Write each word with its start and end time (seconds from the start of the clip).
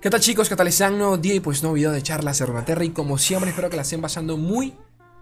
¿Qué 0.00 0.08
tal 0.08 0.20
chicos? 0.20 0.48
¿Qué 0.48 0.56
tal 0.56 0.66
están? 0.66 0.96
Nuevo 0.96 1.18
día 1.18 1.34
y 1.34 1.40
pues 1.40 1.62
nuevo 1.62 1.74
video 1.74 1.92
de 1.92 2.02
charlas 2.02 2.38
de 2.38 2.84
y 2.86 2.88
como 2.88 3.18
siempre 3.18 3.50
espero 3.50 3.68
que 3.68 3.76
la 3.76 3.82
estén 3.82 4.00
pasando 4.00 4.38
muy 4.38 4.72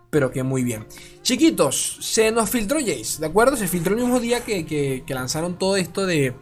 pero 0.09 0.31
que 0.31 0.45
muy 0.45 0.63
bien. 0.63 0.87
Chiquitos, 1.23 1.99
se 2.01 2.31
nos 2.31 2.49
filtró 2.49 2.79
Jace, 2.79 3.19
¿de 3.19 3.27
acuerdo? 3.27 3.57
Se 3.57 3.67
filtró 3.67 3.95
el 3.95 4.01
mismo 4.01 4.21
día 4.21 4.45
que, 4.45 5.03
lanzaron 5.09 5.59
todo 5.59 5.77
esto 5.77 6.07
de, 6.07 6.35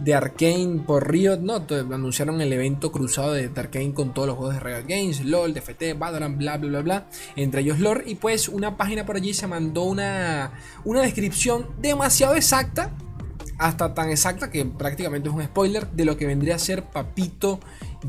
de 0.00 0.14
Arkane 0.14 0.82
por 0.84 1.08
Riot, 1.08 1.38
¿no? 1.38 1.64
anunciaron 1.94 2.40
el 2.40 2.52
evento 2.52 2.90
cruzado 2.90 3.32
de, 3.32 3.48
Arkane 3.54 3.94
con 3.94 4.12
todos 4.12 4.26
los 4.26 4.36
juegos 4.36 4.54
de 4.54 4.60
Riot 4.60 4.86
Games, 4.88 5.24
LOL, 5.24 5.54
DFT, 5.54 5.96
Valorant, 5.96 6.36
bla, 6.36 6.58
bla, 6.58 6.68
bla, 6.68 6.80
bla, 6.82 7.06
entre 7.36 7.60
ellos 7.60 7.78
lore. 7.78 8.02
Y 8.06 8.16
pues 8.16 8.48
una 8.48 8.76
página 8.76 9.06
por 9.06 9.16
allí 9.16 9.32
se 9.32 9.46
mandó 9.46 9.84
una, 9.84 10.52
una 10.84 11.00
descripción 11.00 11.68
demasiado 11.80 12.34
exacta 12.34 12.92
hasta 13.58 13.94
tan 13.94 14.10
exacta 14.10 14.50
que 14.50 14.64
prácticamente 14.64 15.28
es 15.28 15.34
un 15.34 15.42
spoiler 15.42 15.90
de 15.90 16.04
lo 16.04 16.16
que 16.16 16.26
vendría 16.26 16.56
a 16.56 16.58
ser 16.58 16.84
Papito 16.84 17.60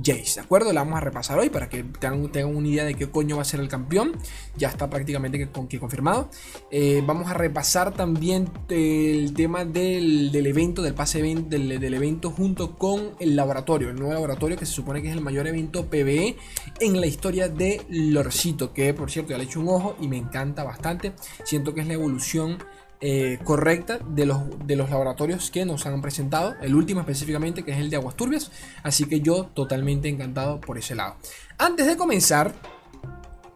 Jace, 0.04 0.36
¿de 0.36 0.42
acuerdo? 0.42 0.74
La 0.74 0.82
vamos 0.82 0.98
a 0.98 1.02
repasar 1.02 1.40
hoy 1.40 1.50
para 1.50 1.70
que 1.70 1.84
tengan, 1.84 2.56
una 2.56 2.68
idea 2.68 2.84
de 2.84 2.96
qué 2.96 3.10
coño 3.10 3.38
va 3.38 3.44
a 3.44 3.46
ser 3.46 3.60
el 3.60 3.68
campeón. 3.68 4.14
Ya 4.58 4.70
está 4.70 4.90
prácticamente 4.90 5.38
que, 5.38 5.80
confirmado. 5.80 6.30
Eh, 6.72 7.04
vamos 7.06 7.30
a 7.30 7.34
repasar 7.34 7.94
también 7.94 8.50
el 8.70 9.34
tema 9.34 9.66
del, 9.66 10.36
evento, 10.36 10.82
del 10.82 10.94
pase 10.94 11.22
del, 11.22 11.80
del, 11.80 11.94
evento 11.94 12.32
junto 12.32 12.76
con 12.78 13.12
el 13.20 13.36
laboratorio, 13.36 13.90
el 13.90 13.96
nuevo 13.96 14.14
laboratorio 14.14 14.58
que 14.58 14.66
se 14.66 14.74
supone 14.74 15.02
que 15.02 15.10
es 15.10 15.16
el 15.16 15.22
mayor 15.22 15.48
evento 15.48 15.86
PvE 15.86 16.36
en 16.80 17.00
la 17.00 17.08
historia 17.08 17.48
de 17.48 17.82
Lorcito, 17.90 18.74
que 18.74 18.94
por 18.94 19.10
cierto 19.10 19.32
ya 19.32 19.38
le 19.38 19.46
he 19.46 19.48
hecho 19.48 19.62
un 19.62 19.70
ojo 19.70 19.96
y 20.02 20.08
me 20.08 20.18
encanta 20.18 20.64
bastante. 20.64 21.14
Siento 21.44 21.74
que 21.74 21.82
es 21.82 21.88
la 21.88 21.94
evolución 21.94 22.58
eh, 23.02 23.40
correcta 23.44 24.00
de 24.00 24.26
los, 24.26 24.42
de 24.66 24.76
los 24.76 24.90
laboratorios 24.90 25.52
que 25.52 25.66
nos 25.66 25.86
han 25.86 26.02
presentado, 26.02 26.56
el 26.62 26.76
último 26.76 27.02
específicamente 27.02 27.64
que 27.64 27.72
es 27.72 27.78
el 27.78 27.90
de 27.90 27.98
aguas 27.98 28.16
turbias, 28.16 28.52
así 28.84 29.06
que 29.06 29.22
yo 29.22 29.46
totalmente 29.54 30.08
encantado 30.08 30.62
por 30.62 30.78
ese 30.78 30.96
lado. 30.96 31.16
Antes 31.58 31.88
de 31.88 31.98
comenzar, 31.98 32.54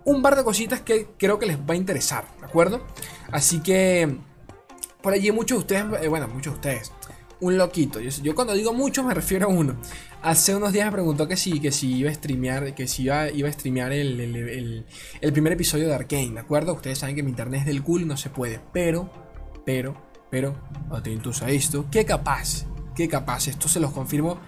un 0.05 0.22
par 0.22 0.36
de 0.36 0.44
cositas 0.44 0.81
que 0.81 1.08
creo 1.17 1.39
que 1.39 1.45
les 1.45 1.58
va 1.58 1.73
a 1.73 1.75
interesar, 1.75 2.25
¿de 2.39 2.45
acuerdo? 2.45 2.86
Así 3.31 3.59
que 3.61 4.17
por 5.02 5.14
allí 5.14 5.31
muchos 5.31 5.58
de 5.58 5.59
ustedes, 5.61 6.03
eh, 6.03 6.08
bueno, 6.08 6.27
muchos 6.27 6.53
de 6.53 6.58
ustedes, 6.58 6.92
un 7.42 7.58
loquito. 7.58 7.99
Yo, 7.99 8.36
cuando 8.36 8.53
digo 8.53 8.73
mucho 8.73 9.03
me 9.03 9.14
refiero 9.14 9.47
a 9.47 9.49
uno. 9.49 9.77
Hace 10.21 10.53
unos 10.53 10.73
días 10.73 10.86
me 10.86 10.92
preguntó 10.92 11.27
que 11.27 11.38
si, 11.38 11.61
que 11.61 11.71
si 11.71 11.95
iba 11.95 12.09
a 12.09 12.14
streamear, 12.14 12.75
que 12.75 12.88
si 12.88 13.03
iba, 13.03 13.30
iba 13.30 13.47
a 13.47 13.52
streamear 13.53 13.94
el, 13.94 14.19
el, 14.19 14.86
el, 15.21 15.31
primer 15.31 15.53
episodio 15.53 15.88
de 15.88 15.95
Arkane, 15.95 16.31
¿de 16.31 16.39
acuerdo? 16.39 16.73
Ustedes 16.73 16.97
saben 16.97 17.16
que 17.16 17.23
mi 17.23 17.30
internet 17.30 17.61
es 17.61 17.66
del 17.67 17.81
cool 17.83 18.02
y 18.02 18.05
no 18.05 18.17
se 18.17 18.30
puede, 18.30 18.59
pero 18.73 19.09
pero, 19.72 19.95
pero, 20.31 20.56
atentos 20.89 21.44
a 21.44 21.52
esto, 21.52 21.86
que 21.92 22.03
capaz, 22.03 22.66
que 22.95 23.08
capaz, 23.08 23.48
esto 23.48 23.70
se 23.70 23.80
los 23.80 23.92
confirmo 23.92 24.39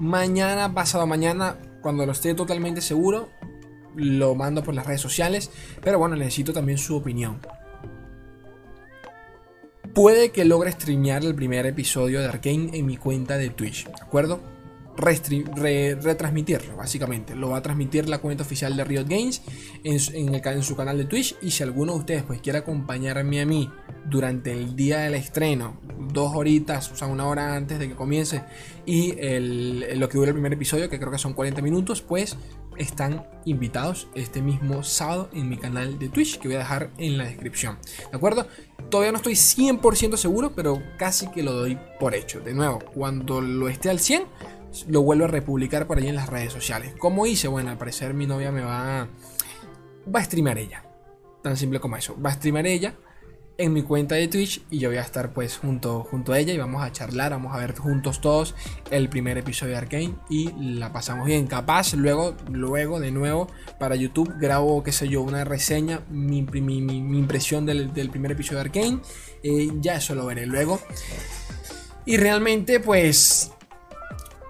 mañana, 0.00 0.74
pasado 0.74 1.06
mañana, 1.06 1.58
cuando 1.80 2.04
lo 2.04 2.10
esté 2.10 2.34
totalmente 2.34 2.80
seguro, 2.80 3.28
lo 3.94 4.34
mando 4.34 4.64
por 4.64 4.74
las 4.74 4.84
redes 4.84 5.00
sociales, 5.00 5.52
pero 5.80 6.00
bueno, 6.00 6.16
necesito 6.16 6.52
también 6.52 6.78
su 6.78 6.96
opinión. 6.96 7.38
Puede 9.94 10.32
que 10.32 10.44
logre 10.44 10.72
streamear 10.72 11.22
el 11.22 11.36
primer 11.36 11.66
episodio 11.66 12.18
de 12.18 12.26
Arkane 12.26 12.76
en 12.76 12.84
mi 12.84 12.96
cuenta 12.96 13.38
de 13.38 13.50
Twitch, 13.50 13.86
¿de 13.86 14.02
acuerdo? 14.02 14.40
Retransmitirlo, 14.96 16.76
básicamente. 16.76 17.34
Lo 17.34 17.50
va 17.50 17.58
a 17.58 17.62
transmitir 17.62 18.08
la 18.08 18.18
cuenta 18.18 18.42
oficial 18.44 18.76
de 18.76 18.84
Riot 18.84 19.06
Games 19.08 19.42
en, 19.82 20.62
su 20.62 20.76
canal 20.76 20.98
de 20.98 21.04
Twitch. 21.04 21.36
Y 21.42 21.50
si 21.50 21.62
alguno 21.62 21.92
de 21.94 21.98
ustedes 21.98 22.22
pues 22.22 22.40
quiere 22.40 22.58
acompañarme 22.60 23.40
a 23.40 23.46
mí 23.46 23.70
durante 24.08 24.52
el 24.52 24.76
día 24.76 24.98
del 25.00 25.14
estreno, 25.14 25.80
dos 26.12 26.32
horitas, 26.34 26.90
o 26.92 26.96
sea, 26.96 27.08
una 27.08 27.26
hora 27.26 27.54
antes 27.56 27.78
de 27.78 27.88
que 27.88 27.94
comience, 27.94 28.42
y 28.86 29.12
lo 29.96 30.08
que 30.08 30.18
dura 30.18 30.28
el 30.28 30.34
primer 30.34 30.52
episodio, 30.52 30.88
que 30.88 30.98
creo 30.98 31.10
que 31.10 31.18
son 31.18 31.32
40 31.32 31.62
minutos, 31.62 32.02
pues 32.02 32.36
están 32.76 33.26
invitados 33.44 34.08
este 34.14 34.42
mismo 34.42 34.82
sábado 34.82 35.30
en 35.32 35.48
mi 35.48 35.56
canal 35.56 35.98
de 35.98 36.08
Twitch, 36.08 36.38
que 36.38 36.48
voy 36.48 36.56
a 36.56 36.60
dejar 36.60 36.90
en 36.98 37.18
la 37.18 37.24
descripción. 37.24 37.78
¿De 38.10 38.16
acuerdo? 38.16 38.46
Todavía 38.90 39.12
no 39.12 39.18
estoy 39.18 39.34
100% 39.34 40.16
seguro, 40.16 40.54
pero 40.54 40.82
casi 40.98 41.28
que 41.30 41.42
lo 41.42 41.52
doy 41.52 41.78
por 41.98 42.14
hecho. 42.14 42.40
De 42.40 42.54
nuevo, 42.54 42.80
cuando 42.94 43.40
lo 43.40 43.68
esté 43.68 43.90
al 43.90 44.00
100 44.00 44.24
lo 44.88 45.02
vuelvo 45.02 45.24
a 45.24 45.28
republicar 45.28 45.86
por 45.86 45.98
ahí 45.98 46.08
en 46.08 46.16
las 46.16 46.28
redes 46.28 46.52
sociales. 46.52 46.94
¿Cómo 46.98 47.26
hice? 47.26 47.48
Bueno, 47.48 47.70
al 47.70 47.78
parecer 47.78 48.14
mi 48.14 48.26
novia 48.26 48.50
me 48.52 48.62
va, 48.62 49.08
va 50.14 50.20
a 50.20 50.24
streamar 50.24 50.58
ella. 50.58 50.84
Tan 51.42 51.56
simple 51.56 51.80
como 51.80 51.96
eso. 51.96 52.20
Va 52.20 52.30
a 52.30 52.34
streamar 52.34 52.66
ella 52.66 52.94
en 53.56 53.72
mi 53.72 53.82
cuenta 53.82 54.16
de 54.16 54.26
Twitch 54.28 54.62
y 54.70 54.78
yo 54.78 54.88
voy 54.88 54.98
a 54.98 55.02
estar 55.02 55.32
pues 55.32 55.58
junto, 55.58 56.02
junto 56.02 56.32
a 56.32 56.38
ella 56.38 56.52
y 56.52 56.58
vamos 56.58 56.82
a 56.82 56.90
charlar, 56.90 57.30
vamos 57.30 57.54
a 57.54 57.58
ver 57.58 57.76
juntos 57.76 58.20
todos 58.20 58.54
el 58.90 59.08
primer 59.08 59.38
episodio 59.38 59.72
de 59.72 59.78
Arkane 59.78 60.14
y 60.28 60.50
la 60.76 60.92
pasamos 60.92 61.26
bien. 61.26 61.46
Capaz 61.46 61.94
luego, 61.94 62.34
luego 62.50 62.98
de 62.98 63.10
nuevo 63.10 63.48
para 63.78 63.94
YouTube 63.94 64.34
grabo, 64.38 64.82
qué 64.82 64.92
sé 64.92 65.08
yo, 65.08 65.22
una 65.22 65.44
reseña, 65.44 66.02
mi, 66.10 66.38
impresión 66.38 67.66
del, 67.66 67.90
primer 68.10 68.32
episodio 68.32 68.58
de 68.58 68.64
Arkane. 68.64 69.00
Eh, 69.42 69.68
ya 69.80 69.96
eso 69.96 70.14
lo 70.14 70.26
veré 70.26 70.46
luego. 70.46 70.80
Y 72.06 72.16
realmente 72.16 72.80
pues 72.80 73.53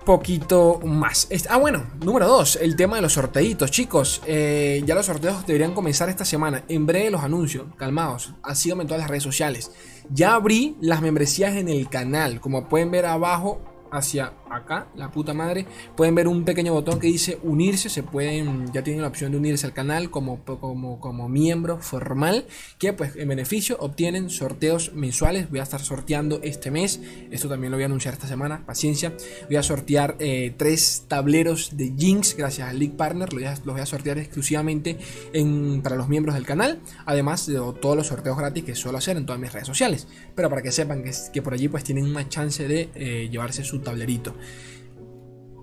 poquito 0.04 0.80
más. 0.84 1.28
Ah, 1.48 1.56
bueno, 1.56 1.84
número 2.04 2.26
2, 2.26 2.56
el 2.56 2.76
tema 2.76 2.96
de 2.96 3.02
los 3.02 3.14
sorteitos, 3.14 3.70
chicos. 3.70 4.22
Eh, 4.26 4.82
ya 4.86 4.94
los 4.94 5.06
sorteos 5.06 5.46
deberían 5.46 5.74
comenzar 5.74 6.08
esta 6.08 6.24
semana. 6.24 6.64
En 6.68 6.86
breve 6.86 7.10
los 7.10 7.22
anuncios, 7.22 7.66
calmados. 7.76 8.34
Síganme 8.54 8.82
en 8.82 8.88
todas 8.88 9.00
las 9.00 9.10
redes 9.10 9.22
sociales. 9.22 9.72
Ya 10.10 10.34
abrí 10.34 10.76
las 10.80 11.00
membresías 11.00 11.56
en 11.56 11.68
el 11.68 11.88
canal. 11.88 12.40
Como 12.40 12.68
pueden 12.68 12.90
ver 12.90 13.06
abajo, 13.06 13.62
hacia 13.90 14.32
acá, 14.56 14.88
la 14.96 15.10
puta 15.10 15.34
madre, 15.34 15.66
pueden 15.96 16.14
ver 16.14 16.28
un 16.28 16.44
pequeño 16.44 16.72
botón 16.72 16.98
que 16.98 17.06
dice 17.06 17.38
unirse, 17.42 17.88
se 17.88 18.02
pueden, 18.02 18.72
ya 18.72 18.82
tienen 18.82 19.02
la 19.02 19.08
opción 19.08 19.32
de 19.32 19.38
unirse 19.38 19.66
al 19.66 19.72
canal 19.72 20.10
como, 20.10 20.44
como, 20.44 21.00
como 21.00 21.28
miembro 21.28 21.78
formal, 21.78 22.46
que 22.78 22.92
pues 22.92 23.16
en 23.16 23.28
beneficio 23.28 23.76
obtienen 23.80 24.30
sorteos 24.30 24.92
mensuales, 24.94 25.50
voy 25.50 25.60
a 25.60 25.62
estar 25.62 25.80
sorteando 25.80 26.40
este 26.42 26.70
mes, 26.70 27.00
esto 27.30 27.48
también 27.48 27.70
lo 27.70 27.76
voy 27.76 27.84
a 27.84 27.86
anunciar 27.86 28.14
esta 28.14 28.26
semana, 28.26 28.64
paciencia, 28.66 29.12
voy 29.46 29.56
a 29.56 29.62
sortear 29.62 30.16
eh, 30.18 30.54
tres 30.56 31.04
tableros 31.08 31.76
de 31.76 31.92
Jinx 31.96 32.36
gracias 32.36 32.68
al 32.68 32.78
League 32.78 32.94
Partner, 32.96 33.32
los 33.32 33.64
voy 33.64 33.80
a, 33.80 33.86
sortear 33.86 34.18
exclusivamente 34.18 34.98
en, 35.32 35.82
para 35.82 35.96
los 35.96 36.08
miembros 36.08 36.34
del 36.34 36.46
canal, 36.46 36.80
además 37.06 37.46
de 37.46 37.54
todos 37.80 37.96
los 37.96 38.06
sorteos 38.06 38.36
gratis 38.36 38.64
que 38.64 38.74
suelo 38.74 38.98
hacer 38.98 39.16
en 39.16 39.26
todas 39.26 39.40
mis 39.40 39.52
redes 39.52 39.66
sociales, 39.66 40.06
pero 40.34 40.48
para 40.48 40.62
que 40.62 40.72
sepan 40.72 41.02
que, 41.02 41.12
que 41.32 41.42
por 41.42 41.54
allí 41.54 41.68
pues 41.68 41.84
tienen 41.84 42.04
una 42.04 42.28
chance 42.28 42.66
de 42.66 42.88
eh, 42.94 43.28
llevarse 43.30 43.64
su 43.64 43.80
tablerito. 43.80 44.34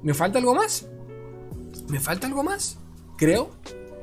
¿Me 0.04 0.14
falta 0.14 0.40
algo 0.40 0.56
más? 0.56 0.88
¿Me 1.90 2.00
falta 2.00 2.28
algo 2.28 2.44
más? 2.44 2.78
Creo, 3.18 3.52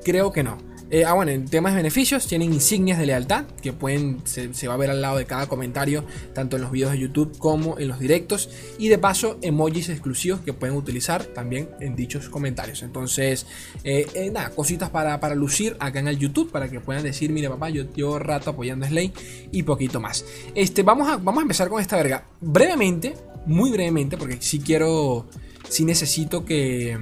creo 0.05 0.33
que 0.33 0.43
no. 0.43 0.69
Eh, 0.91 1.05
ah, 1.05 1.12
bueno, 1.12 1.33
en 1.33 1.44
temas 1.44 1.75
de 1.75 1.78
beneficios, 1.78 2.27
tienen 2.27 2.53
insignias 2.53 2.99
de 2.99 3.05
lealtad 3.05 3.44
que 3.61 3.75
pueden, 3.75 4.22
se, 4.25 4.69
va 4.69 4.75
a 4.75 4.77
ver 4.78 4.88
al 4.88 5.03
lado 5.03 5.19
de 5.19 5.27
cada 5.27 5.47
comentario, 5.47 6.05
tanto 6.33 6.56
en 6.56 6.62
los 6.62 6.71
videos 6.71 6.93
de 6.93 6.99
YouTube 6.99 7.37
como 7.37 7.78
en 7.78 7.88
los 7.88 7.99
directos. 7.99 8.49
Y 8.78 8.88
de 8.88 8.97
paso, 8.97 9.38
emojis 9.43 9.91
exclusivos 9.91 10.41
que 10.41 10.55
pueden 10.55 10.77
utilizar 10.77 11.25
también 11.25 11.69
en 11.81 11.94
dichos 11.94 12.31
comentarios. 12.31 12.83
Entonces, 12.83 13.47
eh, 13.84 14.06
eh, 14.15 14.31
nada, 14.31 14.50
cositas 14.50 14.88
para, 14.88 15.21
para, 15.21 15.34
lucir 15.34 15.77
acá 15.78 15.99
en 15.99 16.09
el 16.09 16.19
YouTube 16.19 16.50
para 16.50 16.71
que 16.71 16.81
puedan 16.81 17.03
decir, 17.03 17.33
mire 17.33 17.50
papá, 17.50 17.69
yo 17.69 17.84
llevo 17.94 18.19
rato 18.19 18.50
apoyando 18.50 18.87
a 18.87 18.88
Slay 18.88 19.12
y 19.53 19.65
poquito 19.65 20.00
más. 20.00 20.25
Este, 20.55 20.83
vamos, 20.83 21.06
a, 21.09 21.17
vamos 21.19 21.41
a 21.41 21.43
empezar 21.43 21.69
con 21.69 21.83
esta 21.83 21.97
verga. 21.97 22.25
Brevemente, 22.41 23.15
muy 23.47 23.71
brevemente, 23.71 24.16
porque 24.16 24.38
si 24.41 24.60
quiero, 24.60 25.26
si 25.69 25.84
necesito 25.84 26.44
que... 26.44 26.99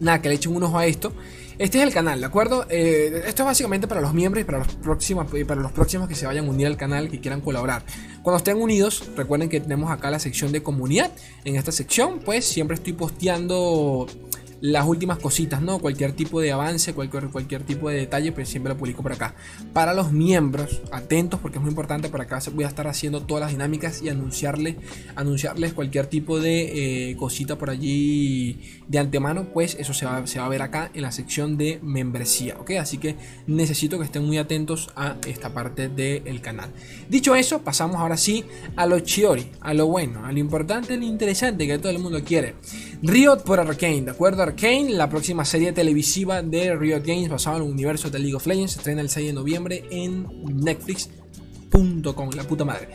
Nada, 0.00 0.22
que 0.22 0.28
le 0.28 0.36
echen 0.36 0.54
un 0.54 0.62
ojo 0.62 0.78
a 0.78 0.86
esto. 0.86 1.12
Este 1.58 1.78
es 1.78 1.84
el 1.84 1.92
canal, 1.92 2.20
¿de 2.20 2.26
acuerdo? 2.26 2.66
Eh, 2.70 3.24
esto 3.26 3.42
es 3.42 3.46
básicamente 3.46 3.88
para 3.88 4.00
los 4.00 4.14
miembros 4.14 4.42
y 4.42 4.44
para 4.44 4.58
los, 4.58 4.68
próximos, 4.76 5.26
para 5.26 5.60
los 5.60 5.72
próximos 5.72 6.08
que 6.08 6.14
se 6.14 6.24
vayan 6.24 6.46
a 6.46 6.50
unir 6.50 6.68
al 6.68 6.76
canal, 6.76 7.10
que 7.10 7.18
quieran 7.18 7.40
colaborar. 7.40 7.84
Cuando 8.22 8.36
estén 8.36 8.58
unidos, 8.58 9.10
recuerden 9.16 9.48
que 9.48 9.60
tenemos 9.60 9.90
acá 9.90 10.08
la 10.08 10.20
sección 10.20 10.52
de 10.52 10.62
comunidad. 10.62 11.10
En 11.44 11.56
esta 11.56 11.72
sección, 11.72 12.20
pues 12.24 12.44
siempre 12.44 12.76
estoy 12.76 12.92
posteando 12.92 14.06
las 14.60 14.86
últimas 14.86 15.18
cositas, 15.18 15.62
¿no? 15.62 15.78
Cualquier 15.78 16.12
tipo 16.12 16.40
de 16.40 16.52
avance, 16.52 16.92
cualquier, 16.94 17.28
cualquier 17.28 17.62
tipo 17.62 17.88
de 17.88 17.96
detalle, 17.96 18.32
pues 18.32 18.48
siempre 18.48 18.72
lo 18.72 18.78
publico 18.78 19.02
por 19.02 19.12
acá. 19.12 19.34
Para 19.72 19.94
los 19.94 20.12
miembros, 20.12 20.82
atentos 20.90 21.40
porque 21.40 21.58
es 21.58 21.62
muy 21.62 21.70
importante, 21.70 22.08
por 22.08 22.20
acá 22.20 22.40
voy 22.52 22.64
a 22.64 22.68
estar 22.68 22.86
haciendo 22.86 23.22
todas 23.22 23.42
las 23.42 23.50
dinámicas 23.52 24.02
y 24.02 24.08
anunciarles, 24.08 24.76
anunciarles 25.16 25.72
cualquier 25.72 26.06
tipo 26.06 26.40
de 26.40 27.10
eh, 27.10 27.16
cosita 27.16 27.56
por 27.56 27.70
allí 27.70 28.80
de 28.86 28.98
antemano, 28.98 29.48
pues 29.52 29.76
eso 29.78 29.94
se 29.94 30.06
va, 30.06 30.26
se 30.26 30.38
va 30.38 30.46
a 30.46 30.48
ver 30.48 30.62
acá 30.62 30.90
en 30.94 31.02
la 31.02 31.12
sección 31.12 31.56
de 31.56 31.78
membresía, 31.82 32.56
¿ok? 32.58 32.72
Así 32.80 32.98
que 32.98 33.16
necesito 33.46 33.98
que 33.98 34.04
estén 34.04 34.24
muy 34.24 34.38
atentos 34.38 34.90
a 34.96 35.16
esta 35.26 35.52
parte 35.52 35.88
del 35.88 36.40
canal. 36.40 36.70
Dicho 37.08 37.34
eso, 37.34 37.62
pasamos 37.62 37.96
ahora 37.96 38.16
sí 38.16 38.44
a 38.76 38.86
lo 38.86 39.00
chiori, 39.00 39.50
a 39.60 39.74
lo 39.74 39.86
bueno, 39.86 40.24
a 40.24 40.32
lo 40.32 40.38
importante, 40.38 40.94
a 40.94 40.96
lo 40.96 41.04
interesante 41.04 41.66
que 41.66 41.78
todo 41.78 41.90
el 41.90 41.98
mundo 41.98 42.22
quiere. 42.24 42.54
Riot 43.02 43.42
por 43.44 43.60
Arcane, 43.60 44.02
¿de 44.02 44.10
acuerdo? 44.10 44.47
Arcane, 44.48 44.90
la 44.90 45.10
próxima 45.10 45.44
serie 45.44 45.72
televisiva 45.72 46.42
de 46.42 46.74
Riot 46.74 47.02
Games 47.04 47.28
basada 47.28 47.58
en 47.58 47.64
el 47.64 47.70
universo 47.70 48.08
de 48.08 48.18
League 48.18 48.34
of 48.34 48.46
Legends, 48.46 48.72
se 48.72 48.78
estrena 48.78 49.02
el 49.02 49.10
6 49.10 49.26
de 49.26 49.32
noviembre 49.34 49.84
en 49.90 50.26
Netflix.com, 50.64 52.30
la 52.34 52.44
puta 52.44 52.64
madre. 52.64 52.88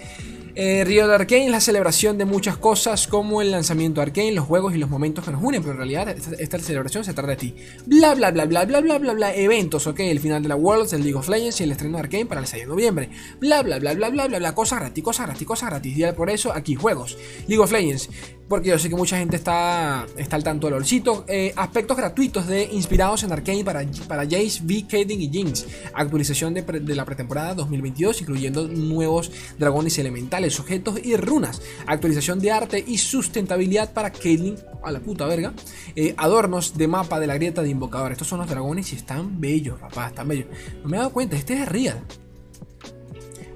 Eh, 0.56 0.86
de 0.86 1.02
Arcane 1.02 1.46
es 1.46 1.52
la 1.52 1.60
celebración 1.60 2.20
de 2.20 2.26
muchas 2.26 2.58
cosas 2.58 3.08
como 3.08 3.42
el 3.42 3.50
lanzamiento 3.50 4.02
de 4.02 4.08
Arcane, 4.08 4.34
los 4.34 4.46
juegos 4.46 4.76
y 4.76 4.78
los 4.78 4.88
momentos 4.88 5.26
que 5.26 5.32
nos 5.32 5.42
unen, 5.44 5.62
pero 5.62 5.72
en 5.72 5.78
realidad 5.78 6.10
esta, 6.10 6.60
celebración 6.60 7.04
se 7.04 7.14
trata 7.14 7.32
de 7.32 7.38
ti. 7.38 7.56
Bla 7.88 8.14
bla 8.14 8.30
bla 8.30 8.46
bla 8.46 8.66
bla 8.66 8.82
bla 8.82 9.00
bla 9.00 9.14
bla 9.14 9.36
eventos, 9.36 9.88
ok, 9.88 10.02
el 10.02 10.20
final 10.20 10.44
de 10.44 10.50
la 10.50 10.56
Worlds, 10.56 10.94
el 10.94 11.02
League 11.02 11.18
of 11.18 11.28
Legends 11.28 11.60
y 11.60 11.64
el 11.64 11.72
estreno 11.72 11.98
de 11.98 12.04
Arcane 12.04 12.28
para 12.28 12.42
el 12.42 12.48
6 12.48 12.64
de 12.64 12.68
noviembre. 12.68 13.10
Bla 13.40 13.64
bla 13.64 13.80
bla 13.80 13.96
bla 13.96 14.10
bla 14.10 14.28
bla 14.28 14.38
bla 14.38 14.56
cosas 14.56 14.80
gratis, 14.80 15.04
cosas 15.04 15.26
gratis, 15.26 15.48
cosas 15.48 15.70
gratis. 15.72 16.14
Por 16.14 16.30
eso 16.30 16.54
aquí 16.54 16.76
juegos. 16.76 17.18
League 17.48 17.64
of 17.64 17.72
Legends, 17.72 18.10
porque 18.48 18.70
yo 18.70 18.78
sé 18.78 18.90
que 18.90 18.96
mucha 18.96 19.18
gente 19.18 19.36
está, 19.36 20.06
está 20.18 20.36
al 20.36 20.44
tanto 20.44 20.68
del 20.68 20.76
olcito. 20.76 21.26
Eh, 21.28 21.54
aspectos 21.56 21.98
gratuitos 21.98 22.48
de 22.48 22.64
inspirados 22.72 23.24
en 23.24 23.32
Arcane 23.32 23.64
para, 23.64 23.84
para 24.08 24.24
Jace, 24.24 24.62
V, 24.64 24.86
Kaden 24.88 25.22
y 25.22 25.30
Jinx. 25.30 25.66
Actualización 25.94 26.54
de, 26.54 26.62
de 26.62 26.96
la 26.96 27.06
pretemporada 27.06 27.54
2022, 27.56 28.22
incluyendo 28.22 28.68
nuevos 28.68 29.32
dragones 29.58 29.98
elementales 29.98 30.60
objetos 30.60 31.00
y 31.04 31.16
runas. 31.16 31.62
Actualización 31.88 32.40
de 32.40 32.52
arte 32.52 32.84
y 32.86 32.98
sustentabilidad 32.98 33.94
para 33.94 34.12
Caitlyn, 34.12 34.58
a 34.84 34.92
la 34.92 35.00
puta 35.00 35.26
verga. 35.26 35.54
Eh, 35.96 36.14
adornos 36.18 36.78
de 36.78 36.88
mapa 36.88 37.20
de 37.20 37.28
la 37.28 37.36
grieta 37.36 37.62
de 37.62 37.70
invocador. 37.70 38.12
Estos 38.12 38.28
son 38.28 38.40
los 38.40 38.50
dragones 38.50 38.92
y 38.94 38.98
están 38.98 39.40
bellos, 39.40 39.80
papá, 39.80 40.08
están 40.08 40.28
bellos. 40.28 40.48
No 40.84 40.90
me 40.90 40.98
he 40.98 41.00
dado 41.00 41.12
cuenta, 41.12 41.36
este 41.36 41.54
es 41.54 41.68
Real. 41.68 42.00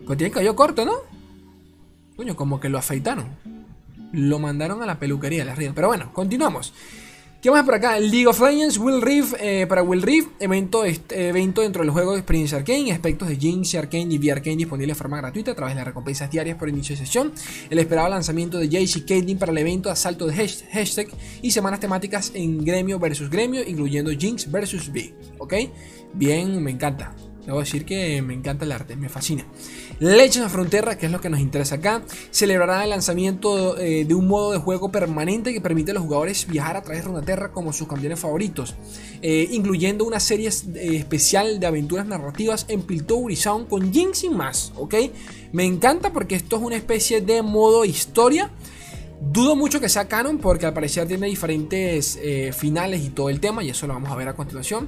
Pues 0.06 0.18
tiene 0.18 0.32
cabello 0.32 0.56
corto, 0.56 0.86
¿no? 0.86 0.94
Coño, 2.16 2.36
como 2.36 2.60
que 2.60 2.70
lo 2.70 2.78
afeitaron. 2.78 3.28
Lo 4.12 4.40
mandaron 4.40 4.82
a 4.82 4.86
la 4.86 5.00
peluquería, 5.00 5.46
la 5.46 5.56
Real. 5.56 5.74
Pero 5.76 5.88
bueno, 5.88 6.12
continuamos. 6.14 6.74
¿Qué 7.42 7.52
más 7.52 7.64
por 7.64 7.76
acá? 7.76 8.00
League 8.00 8.26
of 8.26 8.42
Legends, 8.42 8.80
Will 8.80 9.00
Reef, 9.00 9.36
eh, 9.40 9.68
para 9.68 9.84
Will 9.84 10.02
Reef, 10.02 10.26
evento, 10.40 10.84
este, 10.84 11.30
evento 11.30 11.62
dentro 11.62 11.84
del 11.84 11.92
juego 11.92 12.14
de 12.14 12.18
Experiencia 12.18 12.58
Arcane, 12.58 12.92
aspectos 12.92 13.28
de 13.28 13.36
Jinx, 13.36 13.76
Arcane 13.76 14.12
y 14.12 14.18
V-Arcane 14.18 14.58
disponibles 14.58 14.98
de 14.98 15.00
forma 15.00 15.18
gratuita 15.18 15.52
a 15.52 15.56
través 15.56 15.76
de 15.76 15.80
las 15.80 15.88
recompensas 15.88 16.32
diarias 16.32 16.58
por 16.58 16.68
inicio 16.68 16.96
de 16.96 17.06
sesión, 17.06 17.32
el 17.70 17.78
esperado 17.78 18.10
lanzamiento 18.10 18.58
de 18.58 18.66
Jace 18.66 19.00
y 19.00 19.02
Caitlyn 19.04 19.38
para 19.38 19.52
el 19.52 19.60
evento 19.60 19.92
Asalto 19.92 20.26
de 20.26 20.34
Hashtag 20.36 21.10
y 21.44 21.52
semanas 21.52 21.80
temáticas 21.80 22.32
en 22.34 22.66
gremio 22.66 22.98
versus 22.98 23.30
gremio, 23.30 23.62
incluyendo 23.64 24.10
Jinx 24.10 24.50
versus 24.50 24.90
V, 24.90 25.14
¿ok? 25.38 25.54
Bien, 26.16 26.64
me 26.64 26.72
encanta. 26.72 27.16
Debo 27.48 27.62
decir 27.62 27.86
que 27.86 28.22
me 28.22 28.34
encanta 28.34 28.66
el 28.66 28.74
arte, 28.74 28.98
me 28.98 29.08
fascina. 29.08 29.46
Legends 30.02 30.40
of 30.40 30.52
Frontera, 30.52 30.98
que 30.98 31.06
es 31.06 31.12
lo 31.14 31.22
que 31.22 31.30
nos 31.30 31.40
interesa 31.40 31.76
acá, 31.76 32.04
celebrará 32.30 32.84
el 32.84 32.90
lanzamiento 32.90 33.78
eh, 33.78 34.04
de 34.04 34.14
un 34.14 34.28
modo 34.28 34.52
de 34.52 34.58
juego 34.58 34.92
permanente 34.92 35.54
que 35.54 35.62
permite 35.62 35.92
a 35.92 35.94
los 35.94 36.04
jugadores 36.04 36.46
viajar 36.46 36.76
a 36.76 36.82
través 36.82 37.04
de 37.04 37.08
Runeterra 37.08 37.54
como 37.54 37.72
sus 37.72 37.88
campeones 37.88 38.20
favoritos, 38.20 38.76
eh, 39.22 39.48
incluyendo 39.50 40.04
una 40.04 40.20
serie 40.20 40.50
eh, 40.50 40.98
especial 40.98 41.62
de 41.62 41.68
aventuras 41.68 42.06
narrativas 42.06 42.66
en 42.68 42.82
Piltover 42.82 43.34
Sound 43.38 43.70
con 43.70 43.94
Jinx 43.94 44.26
y 44.26 44.30
más, 44.30 44.74
¿ok? 44.76 44.96
Me 45.54 45.64
encanta 45.64 46.12
porque 46.12 46.36
esto 46.36 46.58
es 46.58 46.62
una 46.62 46.76
especie 46.76 47.22
de 47.22 47.44
modo 47.44 47.86
historia. 47.86 48.52
Dudo 49.22 49.56
mucho 49.56 49.80
que 49.80 49.88
sea 49.88 50.10
canon 50.10 50.38
porque 50.38 50.66
al 50.66 50.74
parecer 50.74 51.08
tiene 51.08 51.26
diferentes 51.28 52.20
finales 52.56 53.04
y 53.04 53.10
todo 53.10 53.32
el 53.32 53.40
tema 53.40 53.64
y 53.64 53.72
eso 53.72 53.88
lo 53.88 53.94
vamos 53.94 54.12
a 54.12 54.16
ver 54.16 54.28
a 54.28 54.36
continuación 54.36 54.88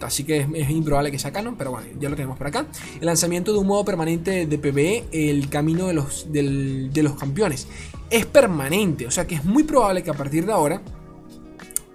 así 0.00 0.24
que 0.24 0.46
es, 0.54 0.70
improbable 0.70 1.10
que 1.10 1.18
sea 1.18 1.32
pero 1.32 1.70
bueno, 1.70 1.86
ya 1.98 2.08
lo 2.08 2.16
tenemos 2.16 2.38
por 2.38 2.46
acá. 2.46 2.66
El 3.00 3.06
lanzamiento 3.06 3.52
de 3.52 3.58
un 3.58 3.66
modo 3.66 3.84
permanente 3.84 4.46
de 4.46 4.58
PvE, 4.58 5.04
el 5.12 5.48
camino 5.48 5.86
de 5.86 5.94
los, 5.94 6.26
de 6.30 7.02
los 7.02 7.14
campeones, 7.14 7.66
es 8.10 8.26
permanente, 8.26 9.06
o 9.06 9.10
sea 9.10 9.26
que 9.26 9.34
es 9.36 9.44
muy 9.44 9.64
probable 9.64 10.02
que 10.02 10.10
a 10.10 10.14
partir 10.14 10.46
de 10.46 10.52
ahora 10.52 10.82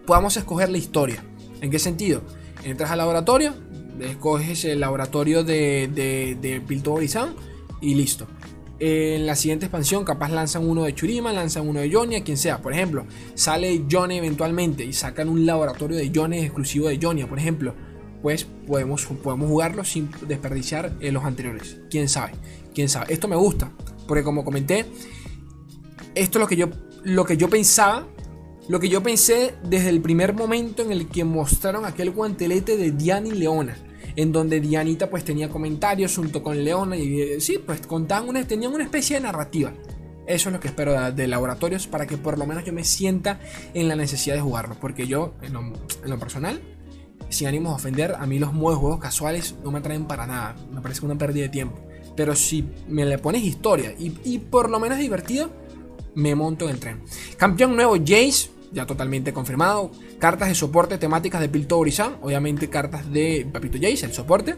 podamos 0.05 0.35
escoger 0.37 0.69
la 0.69 0.77
historia. 0.77 1.23
¿En 1.61 1.69
qué 1.69 1.79
sentido? 1.79 2.21
Entras 2.63 2.91
al 2.91 2.97
laboratorio, 2.97 3.53
escoges 3.99 4.65
el 4.65 4.79
laboratorio 4.79 5.43
de, 5.43 5.89
de, 5.93 6.35
de 6.41 6.61
y 7.81 7.95
listo. 7.95 8.27
En 8.81 9.25
la 9.25 9.35
siguiente 9.35 9.65
expansión, 9.65 10.05
capaz 10.05 10.29
lanzan 10.29 10.67
uno 10.67 10.83
de 10.83 10.95
Churima, 10.95 11.33
lanzan 11.33 11.67
uno 11.67 11.81
de 11.81 11.91
Jonia, 11.91 12.23
quien 12.23 12.37
sea. 12.37 12.61
Por 12.61 12.71
ejemplo, 12.71 13.05
sale 13.33 13.83
Johnny 13.91 14.17
eventualmente 14.17 14.85
y 14.85 14.93
sacan 14.93 15.27
un 15.27 15.45
laboratorio 15.45 15.97
de 15.97 16.09
Johnny 16.15 16.39
exclusivo 16.39 16.87
de 16.87 16.97
Jonia, 17.01 17.27
por 17.27 17.39
ejemplo 17.39 17.75
pues 18.21 18.45
podemos, 18.67 19.05
podemos 19.05 19.49
jugarlo 19.49 19.83
sin 19.83 20.09
desperdiciar 20.27 20.93
en 20.99 21.13
los 21.13 21.23
anteriores. 21.23 21.77
¿Quién 21.89 22.09
sabe? 22.09 22.33
¿Quién 22.73 22.89
sabe? 22.89 23.13
Esto 23.13 23.27
me 23.27 23.35
gusta, 23.35 23.71
porque 24.07 24.23
como 24.23 24.43
comenté, 24.43 24.85
esto 26.15 26.37
es 26.37 26.41
lo 26.41 26.47
que 26.47 26.55
yo, 26.55 26.69
lo 27.03 27.25
que 27.25 27.37
yo 27.37 27.49
pensaba, 27.49 28.07
lo 28.67 28.79
que 28.79 28.89
yo 28.89 29.01
pensé 29.01 29.55
desde 29.63 29.89
el 29.89 30.01
primer 30.01 30.33
momento 30.33 30.83
en 30.83 30.91
el 30.91 31.07
que 31.07 31.23
mostraron 31.23 31.85
aquel 31.85 32.11
guantelete 32.11 32.77
de 32.77 32.91
Diana 32.91 33.27
y 33.27 33.31
Leona. 33.31 33.77
En 34.15 34.31
donde 34.31 34.59
Dianita 34.59 35.09
pues 35.09 35.23
tenía 35.23 35.49
comentarios 35.49 36.15
junto 36.15 36.43
con 36.43 36.61
Leona 36.63 36.97
y 36.97 37.21
eh, 37.21 37.41
sí, 37.41 37.57
pues 37.57 37.85
contaban 37.87 38.27
una, 38.27 38.45
tenían 38.45 38.73
una 38.73 38.83
especie 38.83 39.15
de 39.15 39.21
narrativa. 39.21 39.71
Eso 40.27 40.49
es 40.49 40.53
lo 40.53 40.59
que 40.59 40.67
espero 40.67 41.11
de, 41.11 41.27
laboratorios 41.27 41.87
para 41.87 42.05
que 42.05 42.17
por 42.17 42.37
lo 42.37 42.45
menos 42.45 42.63
yo 42.63 42.73
me 42.73 42.83
sienta 42.83 43.39
en 43.73 43.87
la 43.87 43.95
necesidad 43.95 44.35
de 44.35 44.41
jugarlo. 44.41 44.75
Porque 44.79 45.07
yo, 45.07 45.33
en 45.41 45.53
lo 46.09 46.19
personal, 46.19 46.61
sin 47.29 47.47
ánimos 47.47 47.71
de 47.71 47.75
ofender, 47.75 48.15
a 48.19 48.25
mí 48.25 48.39
los 48.39 48.53
modos 48.53 48.79
juegos 48.79 48.99
casuales 48.99 49.55
no 49.63 49.71
me 49.71 49.79
atraen 49.79 50.05
para 50.05 50.27
nada. 50.27 50.55
Me 50.71 50.81
parece 50.81 51.05
una 51.05 51.17
pérdida 51.17 51.43
de 51.43 51.49
tiempo. 51.49 51.79
Pero 52.15 52.35
si 52.35 52.65
me 52.87 53.05
le 53.05 53.17
pones 53.17 53.43
historia 53.43 53.93
y, 53.97 54.39
por 54.39 54.69
lo 54.69 54.79
menos 54.79 54.97
divertido, 54.97 55.49
me 56.15 56.35
monto 56.35 56.65
en 56.65 56.71
el 56.71 56.79
tren. 56.79 57.01
Campeón 57.37 57.75
nuevo 57.75 57.95
Jace, 57.95 58.49
ya 58.73 58.85
totalmente 58.85 59.31
confirmado. 59.31 59.91
Cartas 60.19 60.49
de 60.49 60.55
soporte 60.55 60.97
temáticas 60.97 61.39
de 61.39 61.49
Pilto 61.49 61.77
Orizan, 61.77 62.17
obviamente 62.21 62.69
cartas 62.69 63.09
de 63.11 63.47
Papito 63.51 63.77
Jace, 63.77 64.05
el 64.05 64.13
soporte. 64.13 64.55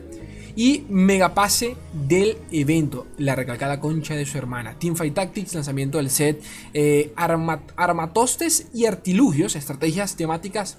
Y 0.55 0.83
megapase 0.89 1.75
del 1.93 2.37
evento, 2.51 3.07
la 3.17 3.35
recalcada 3.35 3.79
concha 3.79 4.15
de 4.15 4.25
su 4.25 4.37
hermana. 4.37 4.77
Teamfight 4.77 5.13
Tactics, 5.13 5.53
lanzamiento 5.53 5.97
del 5.97 6.09
set, 6.09 6.41
eh, 6.73 7.13
armatostes 7.15 8.67
y 8.73 8.85
artilugios, 8.85 9.55
estrategias 9.55 10.15
temáticas 10.15 10.77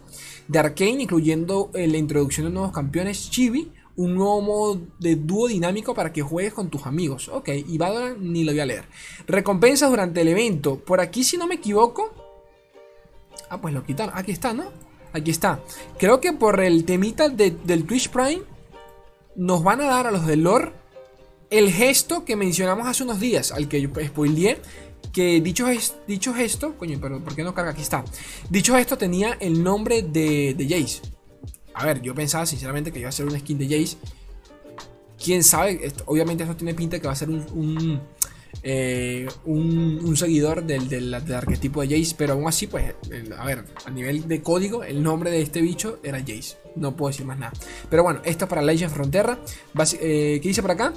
de 0.48 0.58
Arkane, 0.58 1.02
incluyendo 1.02 1.70
eh, 1.74 1.86
la 1.86 1.96
introducción 1.96 2.46
de 2.46 2.52
nuevos 2.52 2.72
campeones 2.72 3.30
Chibi, 3.30 3.72
un 3.96 4.14
nuevo 4.14 4.40
modo 4.40 4.80
de 4.98 5.16
dúo 5.16 5.48
dinámico 5.48 5.94
para 5.94 6.12
que 6.12 6.22
juegues 6.22 6.54
con 6.54 6.70
tus 6.70 6.86
amigos. 6.86 7.28
Ok, 7.28 7.48
y 7.48 7.78
Valorant 7.78 8.18
ni 8.18 8.44
lo 8.44 8.52
voy 8.52 8.60
a 8.60 8.66
leer. 8.66 8.84
Recompensas 9.26 9.90
durante 9.90 10.22
el 10.22 10.28
evento. 10.28 10.78
Por 10.78 11.00
aquí, 11.00 11.24
si 11.24 11.36
no 11.36 11.46
me 11.46 11.56
equivoco. 11.56 12.12
Ah, 13.50 13.60
pues 13.60 13.74
lo 13.74 13.84
quitaron. 13.84 14.14
Aquí 14.16 14.32
está, 14.32 14.52
¿no? 14.54 14.64
Aquí 15.12 15.30
está. 15.30 15.60
Creo 15.98 16.20
que 16.20 16.32
por 16.32 16.60
el 16.60 16.84
temita 16.84 17.28
del 17.28 17.84
Twitch 17.84 18.08
Prime. 18.08 18.42
Nos 19.36 19.62
van 19.62 19.80
a 19.80 19.86
dar 19.86 20.06
a 20.06 20.10
los 20.10 20.26
de 20.26 20.36
lore 20.36 20.72
el 21.50 21.70
gesto 21.70 22.24
que 22.24 22.36
mencionamos 22.36 22.86
hace 22.86 23.02
unos 23.02 23.20
días. 23.20 23.52
Al 23.52 23.68
que 23.68 23.80
yo 23.80 23.90
spoileé 24.04 24.60
que 25.12 25.40
dicho, 25.40 25.66
dicho 26.06 26.34
esto, 26.36 26.76
coño, 26.78 26.98
pero 27.00 27.22
¿por 27.22 27.34
qué 27.34 27.44
no 27.44 27.54
carga? 27.54 27.72
Aquí 27.72 27.82
está. 27.82 28.04
Dicho 28.48 28.76
esto, 28.76 28.96
tenía 28.96 29.36
el 29.40 29.62
nombre 29.62 30.02
de, 30.02 30.54
de 30.54 30.64
Jace. 30.64 31.02
A 31.74 31.86
ver, 31.86 32.00
yo 32.02 32.14
pensaba 32.14 32.46
sinceramente 32.46 32.92
que 32.92 33.00
iba 33.00 33.08
a 33.08 33.12
ser 33.12 33.26
un 33.26 33.38
skin 33.38 33.58
de 33.58 33.66
Jace. 33.66 33.96
Quién 35.22 35.44
sabe, 35.44 35.92
obviamente 36.06 36.44
eso 36.44 36.56
tiene 36.56 36.74
pinta 36.74 36.98
que 36.98 37.06
va 37.06 37.12
a 37.12 37.16
ser 37.16 37.30
un, 37.30 38.00
eh, 38.62 39.28
seguidor 40.16 40.64
del, 40.64 40.88
del, 40.88 41.14
arquetipo 41.14 41.82
de 41.82 41.98
Jace, 41.98 42.14
pero 42.16 42.34
aún 42.34 42.46
así, 42.46 42.66
pues, 42.66 42.94
a 43.36 43.44
ver, 43.44 43.64
a 43.84 43.90
nivel 43.90 44.28
de 44.28 44.42
código, 44.42 44.84
el 44.84 45.02
nombre 45.02 45.30
de 45.30 45.42
este 45.42 45.60
bicho 45.60 45.98
era 46.02 46.18
Jace. 46.18 46.56
No 46.76 46.96
puedo 46.96 47.10
decir 47.10 47.26
más 47.26 47.38
nada. 47.38 47.52
Pero 47.90 48.02
bueno, 48.02 48.20
esto 48.24 48.44
es 48.44 48.48
para 48.48 48.62
Legend 48.62 48.92
Frontera. 48.92 49.38
Eh, 50.00 50.40
¿Qué 50.42 50.48
dice 50.48 50.62
por 50.62 50.70
acá? 50.70 50.92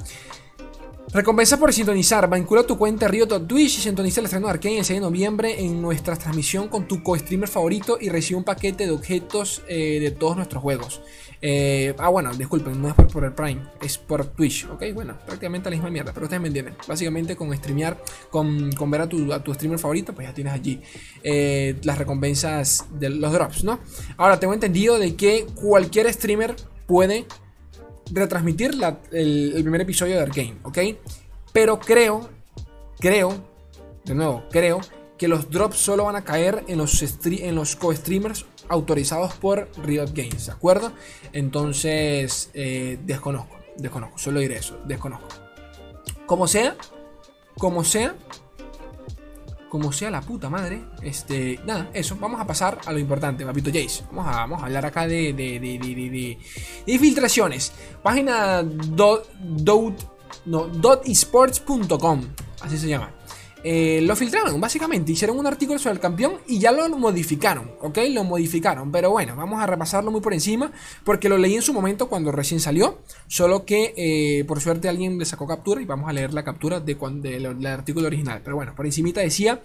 Recompensa 1.16 1.58
por 1.58 1.72
sintonizar. 1.72 2.30
Vincula 2.30 2.64
tu 2.64 2.78
cuenta 2.78 3.08
Rio.twitch 3.08 3.78
y 3.78 3.82
sintoniza 3.82 4.20
el 4.20 4.26
estreno 4.26 4.48
de 4.48 4.52
Arkane 4.52 4.80
el 4.80 4.84
6 4.84 4.98
de 4.98 5.02
noviembre 5.02 5.64
en 5.64 5.82
nuestra 5.82 6.18
transmisión 6.18 6.68
con 6.68 6.90
tu 6.90 7.04
co-streamer 7.04 7.48
favorito 7.48 7.98
y 8.02 8.10
recibe 8.10 8.38
un 8.38 8.44
paquete 8.44 8.86
de 8.86 8.92
objetos 8.92 9.64
eh, 9.70 10.02
de 10.02 10.12
todos 10.12 10.36
nuestros 10.36 10.62
juegos. 10.62 11.02
Eh, 11.42 11.96
ah, 12.00 12.10
bueno, 12.10 12.34
disculpen, 12.34 12.82
no 12.82 12.90
es 12.90 12.96
por, 12.96 13.24
el 13.24 13.32
Prime, 13.32 13.62
es 13.82 13.98
por 13.98 14.26
Twitch, 14.26 14.68
¿ok? 14.70 14.84
Bueno, 14.94 15.18
prácticamente 15.26 15.70
la 15.70 15.78
misma 15.78 15.90
mierda, 15.90 16.12
pero 16.12 16.26
ustedes 16.26 16.42
me 16.42 16.50
entienden. 16.50 16.76
Básicamente 16.86 17.38
con 17.38 17.56
streamear, 17.56 17.98
con, 18.30 18.72
ver 18.92 19.00
a 19.00 19.08
tu, 19.08 19.54
streamer 19.54 19.80
favorito, 19.80 20.14
pues 20.14 20.28
ya 20.28 20.34
tienes 20.34 20.52
allí 20.52 20.82
eh, 21.24 21.80
las 21.84 21.98
recompensas 21.98 22.88
de 23.00 23.10
los 23.10 23.32
drops, 23.32 23.64
¿no? 23.64 23.80
Ahora, 24.18 24.38
tengo 24.38 24.54
entendido 24.54 25.00
de 25.00 25.16
que 25.16 25.48
cualquier 25.56 26.12
streamer 26.12 26.58
puede 26.88 27.26
retransmitir 28.12 28.72
el, 29.12 29.52
primer 29.54 29.82
episodio 29.82 30.16
de 30.16 30.22
Arkane, 30.22 30.58
¿ok? 30.64 30.78
Pero 31.52 31.80
creo, 31.80 32.30
creo, 33.00 33.34
de 34.04 34.16
nuevo, 34.16 34.44
creo 34.52 34.82
que 35.18 35.28
los 35.28 35.50
drops 35.50 35.78
solo 35.78 36.06
van 36.06 36.16
a 36.16 36.24
caer 36.24 36.64
en 36.68 36.78
los, 36.78 37.02
en 37.26 37.56
los 37.56 37.76
co-streamers 37.76 38.46
autorizados 38.68 39.34
por 39.36 39.70
Riot 39.84 40.10
Games, 40.14 40.48
¿de 40.48 40.52
acuerdo? 40.52 40.92
Entonces, 41.32 42.50
eh, 42.54 43.00
desconozco, 43.04 43.56
desconozco, 43.78 44.18
solo 44.18 44.40
diré 44.40 44.58
eso, 44.58 44.80
desconozco. 44.86 45.28
Como 46.26 46.48
sea, 46.48 46.76
como 47.58 47.84
sea, 47.84 48.16
como 49.70 49.92
sea 49.92 50.12
la 50.12 50.22
puta 50.22 50.50
madre. 50.50 50.84
Este, 51.02 51.60
nada, 51.66 51.90
eso. 51.94 52.18
Vamos 52.20 52.40
a 52.40 52.48
pasar 52.48 52.80
a 52.86 52.92
lo 52.92 53.00
importante, 53.00 53.46
papito 53.46 53.70
Jace. 53.70 54.04
Vamos 54.12 54.28
a, 54.28 54.32
vamos 54.32 54.62
a 54.62 54.66
hablar 54.66 54.86
acá 54.86 55.08
de, 55.08 55.34
de, 55.34 55.60
de, 55.60 55.78
de, 55.80 56.38
de 56.86 57.00
filtraciones. 57.00 57.72
Página 58.02 58.64
dot, 58.64 59.30
dot, 59.40 59.94
no, 60.46 60.70
esports.com. 61.04 62.22
así 62.62 62.78
se 62.78 62.88
llama. 62.88 63.12
Eh, 63.68 64.00
lo 64.04 64.16
filtraron, 64.16 64.62
básicamente. 64.62 65.12
Hicieron 65.12 65.40
un 65.40 65.48
artículo 65.48 65.80
sobre 65.80 65.96
el 65.96 66.00
campeón 66.00 66.38
y 66.48 66.60
ya 66.60 66.72
lo 66.72 66.88
modificaron, 67.00 67.72
¿ok? 67.82 67.98
Lo 68.12 68.24
modificaron. 68.24 68.92
Pero 68.92 69.10
bueno, 69.10 69.36
vamos 69.36 69.60
a 69.60 69.66
repasarlo 69.66 70.12
muy 70.12 70.22
por 70.22 70.36
encima 70.36 70.72
porque 71.04 71.30
lo 71.30 71.40
leí 71.40 71.56
en 71.56 71.64
su 71.64 71.74
momento 71.74 72.08
cuando 72.08 72.32
recién 72.32 72.60
salió. 72.60 73.00
Solo 73.26 73.66
que 73.66 73.96
eh, 73.98 74.44
por 74.46 74.62
suerte 74.62 74.88
alguien 74.88 75.18
le 75.18 75.26
sacó 75.26 75.48
captura 75.48 75.82
y 75.82 75.86
vamos 75.86 76.08
a 76.08 76.14
leer 76.14 76.32
la 76.32 76.44
captura 76.44 76.80
de 76.80 76.96
del 76.96 77.66
artículo 77.66 78.06
original. 78.06 78.42
Pero 78.44 78.56
bueno, 78.56 78.76
por 78.76 78.86
encimita 78.86 79.22
decía 79.22 79.60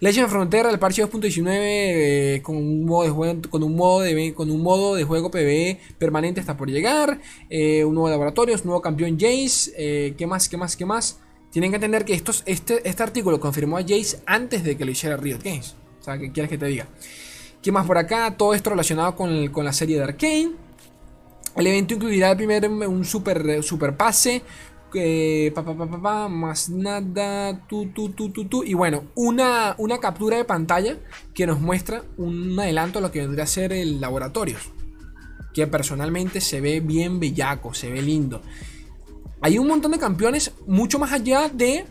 Legend 0.00 0.28
Frontera, 0.28 0.68
el 0.68 0.80
parche 0.80 1.04
2.19 1.04 1.48
eh, 1.48 2.40
con, 2.42 2.56
un 2.56 2.84
modo 2.84 3.04
de 3.04 3.10
juego, 3.10 3.40
con, 3.50 3.62
un 3.62 3.76
modo 3.76 4.00
de, 4.00 4.34
con 4.34 4.50
un 4.50 4.62
modo 4.62 4.96
de 4.96 5.04
juego 5.04 5.30
PvE 5.30 5.78
permanente 5.96 6.40
está 6.40 6.56
por 6.56 6.68
llegar. 6.68 7.20
un 7.50 7.94
nuevo 7.94 8.10
laboratorio, 8.10 8.56
un 8.56 8.62
nuevo 8.64 8.82
campeón 8.82 9.16
Jace. 9.16 10.14
¿Qué 10.18 10.26
más? 10.26 10.48
¿Qué 10.48 10.56
más? 10.56 10.76
¿Qué 10.76 10.84
más? 10.84 11.20
Tienen 11.54 11.70
que 11.70 11.76
entender 11.76 12.04
que 12.04 12.14
estos, 12.14 12.42
este, 12.46 12.80
este 12.88 13.04
artículo 13.04 13.38
confirmó 13.38 13.78
a 13.78 13.82
Jace 13.82 14.18
antes 14.26 14.64
de 14.64 14.76
que 14.76 14.84
lo 14.84 14.90
hiciera 14.90 15.16
Riot 15.16 15.38
Games. 15.40 15.76
O 16.00 16.02
sea, 16.02 16.18
¿qué 16.18 16.32
quieres 16.32 16.50
que 16.50 16.58
te 16.58 16.66
diga? 16.66 16.88
¿Qué 17.62 17.70
más 17.70 17.86
por 17.86 17.96
acá? 17.96 18.36
Todo 18.36 18.54
esto 18.54 18.70
relacionado 18.70 19.14
con, 19.14 19.64
la 19.64 19.72
serie 19.72 19.96
de 19.98 20.02
Arkane. 20.02 20.50
El 21.54 21.66
evento 21.68 21.94
incluirá 21.94 22.36
primero 22.36 22.68
un 22.68 23.04
super, 23.04 23.62
super 23.62 23.96
pase. 23.96 24.42
Eh, 24.94 25.52
pa, 25.54 26.28
más 26.28 26.70
nada. 26.70 27.64
Tu, 27.68 27.88
Y 28.66 28.74
bueno, 28.74 29.04
una, 29.14 29.76
una 29.78 29.98
captura 29.98 30.36
de 30.36 30.44
pantalla 30.44 30.96
que 31.34 31.46
nos 31.46 31.60
muestra 31.60 32.02
un 32.16 32.58
adelanto 32.58 32.98
a 32.98 33.02
lo 33.02 33.12
que 33.12 33.20
vendría 33.20 33.44
a 33.44 33.46
ser 33.46 33.72
el 33.72 34.00
laboratorio. 34.00 34.56
Que 35.54 35.68
personalmente 35.68 36.40
se 36.40 36.60
ve 36.60 36.80
bien 36.80 37.20
bellaco, 37.20 37.74
se 37.74 37.92
ve 37.92 38.02
lindo. 38.02 38.42
Hay 39.44 39.58
un 39.58 39.66
montón 39.66 39.92
de 39.92 39.98
campeones 39.98 40.52
mucho 40.66 40.98
más 40.98 41.12
allá 41.12 41.50
de 41.50 41.84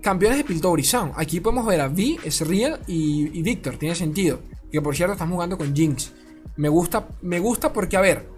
campeones 0.00 0.38
de 0.38 0.44
Piltover 0.44 0.84
Sound. 0.84 1.12
Aquí 1.16 1.40
podemos 1.40 1.66
ver 1.66 1.80
a 1.80 1.88
V, 1.88 2.20
Real 2.46 2.78
y, 2.86 3.36
y 3.36 3.42
Victor, 3.42 3.76
tiene 3.76 3.96
sentido. 3.96 4.38
Que 4.70 4.80
por 4.80 4.94
cierto 4.94 5.14
estamos 5.14 5.34
jugando 5.34 5.58
con 5.58 5.74
Jinx. 5.74 6.12
Me 6.54 6.68
gusta, 6.68 7.08
me 7.20 7.40
gusta 7.40 7.72
porque, 7.72 7.96
a 7.96 8.00
ver, 8.00 8.28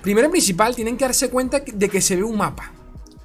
primero 0.00 0.28
y 0.28 0.30
principal 0.30 0.74
tienen 0.74 0.96
que 0.96 1.04
darse 1.04 1.28
cuenta 1.28 1.60
de 1.60 1.88
que 1.90 2.00
se 2.00 2.16
ve 2.16 2.22
un 2.22 2.38
mapa. 2.38 2.72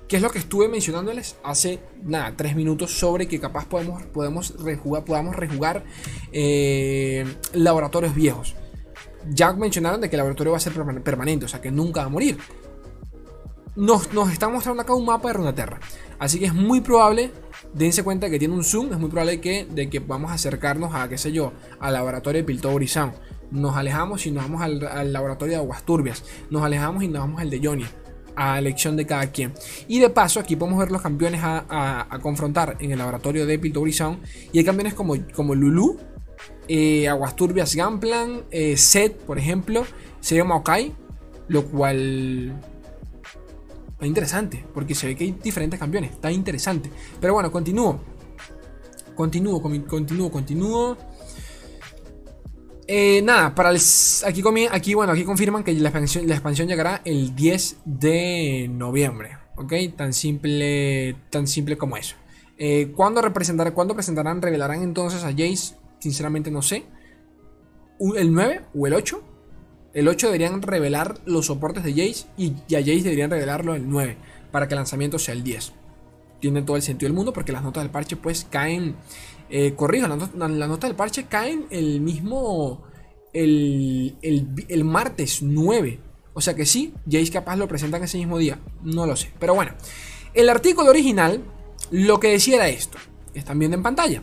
Que 0.06 0.18
es 0.18 0.22
lo 0.22 0.30
que 0.32 0.40
estuve 0.40 0.68
mencionándoles 0.68 1.38
hace, 1.46 1.80
nada, 2.04 2.34
tres 2.36 2.54
minutos 2.54 2.92
sobre 2.92 3.26
que 3.26 3.40
capaz 3.40 3.68
podemos, 3.68 4.04
podemos 4.08 4.62
rejugar, 4.62 5.06
podamos 5.06 5.34
rejugar 5.34 5.86
eh, 6.34 7.26
laboratorios 7.54 8.14
viejos. 8.14 8.54
Ya 9.30 9.54
mencionaron 9.54 10.02
de 10.02 10.10
que 10.10 10.18
el 10.18 10.20
laboratorio 10.20 10.52
va 10.52 10.58
a 10.58 10.60
ser 10.60 10.74
permanente, 11.04 11.46
o 11.46 11.48
sea 11.48 11.62
que 11.62 11.72
nunca 11.72 12.02
va 12.02 12.08
a 12.08 12.10
morir 12.10 12.38
nos, 13.78 14.12
nos 14.12 14.32
está 14.32 14.50
mostrando 14.50 14.82
acá 14.82 14.94
un 14.94 15.06
mapa 15.06 15.30
de 15.30 15.36
Runeterra. 15.36 15.80
Así 16.20 16.40
que 16.40 16.46
es 16.46 16.54
muy 16.54 16.82
probable, 16.82 17.32
dense 17.74 18.04
cuenta 18.04 18.30
que 18.30 18.40
tiene 18.40 18.56
un 18.56 18.64
zoom, 18.64 18.92
es 18.92 19.00
muy 19.00 19.10
probable 19.10 19.40
que, 19.40 19.66
de 19.66 19.88
que 19.88 20.00
vamos 20.00 20.32
a 20.32 20.34
acercarnos 20.34 20.96
a, 20.96 21.08
qué 21.08 21.18
sé 21.18 21.32
yo, 21.32 21.54
al 21.80 21.94
laboratorio 21.94 22.42
de 22.42 22.44
Piltover. 22.44 22.88
Nos 23.52 23.78
alejamos 23.78 24.26
y 24.26 24.32
nos 24.32 24.44
vamos 24.44 24.62
al, 24.62 25.14
laboratorio 25.14 25.54
de 25.54 25.60
Aguas 25.60 25.84
Turbias. 25.84 26.24
Nos 26.50 26.64
alejamos 26.64 27.04
y 27.04 27.08
nos 27.08 27.22
vamos 27.22 27.40
al 27.40 27.50
de 27.50 27.62
Johnny. 27.64 27.86
A 28.36 28.60
elección 28.60 28.96
de 28.96 29.06
cada 29.06 29.32
quien. 29.32 29.54
Y 29.88 30.00
de 30.00 30.10
paso, 30.10 30.40
aquí 30.40 30.56
podemos 30.56 30.80
ver 30.80 30.92
los 30.92 31.02
campeones 31.02 31.42
a, 31.44 32.20
confrontar 32.22 32.78
en 32.80 32.92
el 32.92 32.98
laboratorio 32.98 33.46
de 33.46 33.58
Piltover 33.60 33.94
Sound. 33.94 34.20
Y 34.52 34.60
hay 34.60 34.66
campeones 34.66 34.96
como, 34.96 35.16
como 35.36 35.56
Lulu, 35.56 35.98
eh, 36.68 37.08
Aguas 37.08 37.36
Turbias 37.36 37.76
Gamplan, 37.76 38.44
eh, 38.52 38.76
Set, 38.76 39.18
por 39.18 39.38
ejemplo, 39.40 39.86
se 40.20 40.36
llama 40.36 40.56
Maokai. 40.56 40.94
Lo 41.48 41.66
cual 41.66 42.60
Está 43.98 44.06
interesante, 44.06 44.64
porque 44.76 44.94
se 44.94 45.08
ve 45.08 45.16
que 45.16 45.24
hay 45.24 45.32
diferentes 45.32 45.80
campeones. 45.80 46.12
Está 46.12 46.32
interesante. 46.32 46.92
Pero 47.20 47.34
bueno, 47.34 47.52
continúo. 47.52 48.00
Continúo, 49.16 49.60
continúo, 49.60 50.30
continúo. 50.30 50.96
Eh, 52.86 53.24
nada, 53.24 53.56
para 53.56 53.72
el, 53.72 53.80
aquí, 54.24 54.44
aquí, 54.70 54.94
bueno, 54.94 55.14
aquí 55.14 55.24
confirman 55.24 55.64
que 55.64 55.74
la 55.74 55.90
expansión, 55.90 56.28
la 56.28 56.36
expansión 56.36 56.68
llegará 56.68 57.02
el 57.06 57.36
10 57.36 57.78
de 57.86 58.68
noviembre. 58.72 59.40
¿Ok? 59.56 59.74
Tan 59.96 60.14
simple, 60.14 61.16
tan 61.32 61.48
simple 61.48 61.76
como 61.76 61.98
eso. 61.98 62.18
Eh, 62.60 62.94
¿cuándo, 62.96 63.20
representarán, 63.24 63.74
¿Cuándo 63.74 63.96
presentarán, 63.96 64.44
revelarán 64.44 64.84
entonces 64.84 65.24
a 65.24 65.32
Jace? 65.32 65.76
Sinceramente 65.98 66.52
no 66.52 66.62
sé. 66.62 66.86
¿El 68.16 68.32
9 68.32 68.62
o 68.76 68.86
el 68.86 68.94
8? 68.94 69.37
El 69.94 70.08
8 70.08 70.28
deberían 70.28 70.62
revelar 70.62 71.20
los 71.26 71.48
soportes 71.48 71.84
de 71.84 71.92
Jace 71.92 72.28
y, 72.38 72.52
a 72.76 72.80
Jace 72.80 73.04
deberían 73.04 73.32
revelarlo 73.32 73.74
el 73.74 73.90
9 73.90 74.18
para 74.52 74.68
que 74.68 74.74
el 74.74 74.78
lanzamiento 74.80 75.20
sea 75.20 75.34
el 75.34 75.44
10. 75.44 75.74
Tiene 76.40 76.62
todo 76.62 76.76
el 76.76 76.82
sentido 76.82 77.08
del 77.08 77.16
mundo 77.16 77.34
porque 77.34 77.52
las 77.52 77.64
notas 77.64 77.84
del 77.84 77.92
parche 77.92 78.16
pues 78.16 78.46
caen, 78.50 78.96
eh, 79.50 79.74
corrijo, 79.76 80.08
las, 80.08 80.34
notas 80.36 80.90
del 80.90 80.96
parche 80.96 81.26
caen 81.26 81.66
el 81.72 82.02
mismo, 82.02 82.84
el, 83.34 84.16
el, 84.22 84.84
martes 84.84 85.42
9. 85.42 86.00
O 86.34 86.42
sea 86.42 86.56
que 86.56 86.66
sí, 86.66 86.94
Jace 87.10 87.32
capaz 87.32 87.56
lo 87.56 87.68
presentan 87.68 88.04
ese 88.04 88.20
mismo 88.20 88.38
día, 88.38 88.60
no 88.84 89.08
lo 89.08 89.16
sé. 89.16 89.32
Pero 89.40 89.56
bueno, 89.56 89.72
el 90.34 90.50
artículo 90.50 90.92
original 90.92 91.42
lo 91.90 92.20
que 92.20 92.30
decía 92.30 92.58
era 92.58 92.70
esto, 92.70 92.98
están 93.34 93.58
viendo 93.58 93.78
en 93.78 93.84
pantalla. 93.84 94.22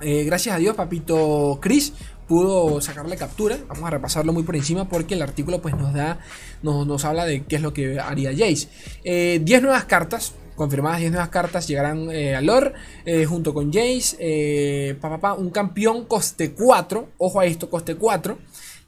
Eh, 0.00 0.24
gracias 0.24 0.56
a 0.56 0.58
Dios, 0.58 0.74
papito 0.74 1.58
Chris 1.62 1.92
pudo 2.26 2.80
sacarle 2.80 3.16
captura. 3.16 3.58
Vamos 3.68 3.84
a 3.84 3.90
repasarlo 3.90 4.32
muy 4.32 4.42
por 4.42 4.56
encima 4.56 4.88
porque 4.88 5.14
el 5.14 5.22
artículo 5.22 5.60
pues 5.60 5.76
nos 5.76 5.92
da, 5.92 6.18
nos, 6.62 6.86
nos 6.86 7.04
habla 7.04 7.24
de 7.24 7.44
qué 7.44 7.56
es 7.56 7.62
lo 7.62 7.72
que 7.72 7.98
haría 8.00 8.30
Jace. 8.30 8.68
10 9.04 9.04
eh, 9.04 9.60
nuevas 9.60 9.84
cartas. 9.84 10.34
Confirmadas 10.56 11.00
10 11.00 11.10
nuevas 11.10 11.30
cartas 11.30 11.66
llegarán 11.66 12.12
eh, 12.12 12.36
a 12.36 12.40
lore 12.40 12.74
eh, 13.04 13.24
junto 13.24 13.52
con 13.52 13.72
Jace. 13.72 14.96
Pa, 15.00 15.34
un 15.34 15.50
campeón 15.50 16.04
coste 16.04 16.52
4. 16.52 17.08
Ojo 17.18 17.40
a 17.40 17.46
esto, 17.46 17.68
coste 17.68 17.96
4. 17.96 18.38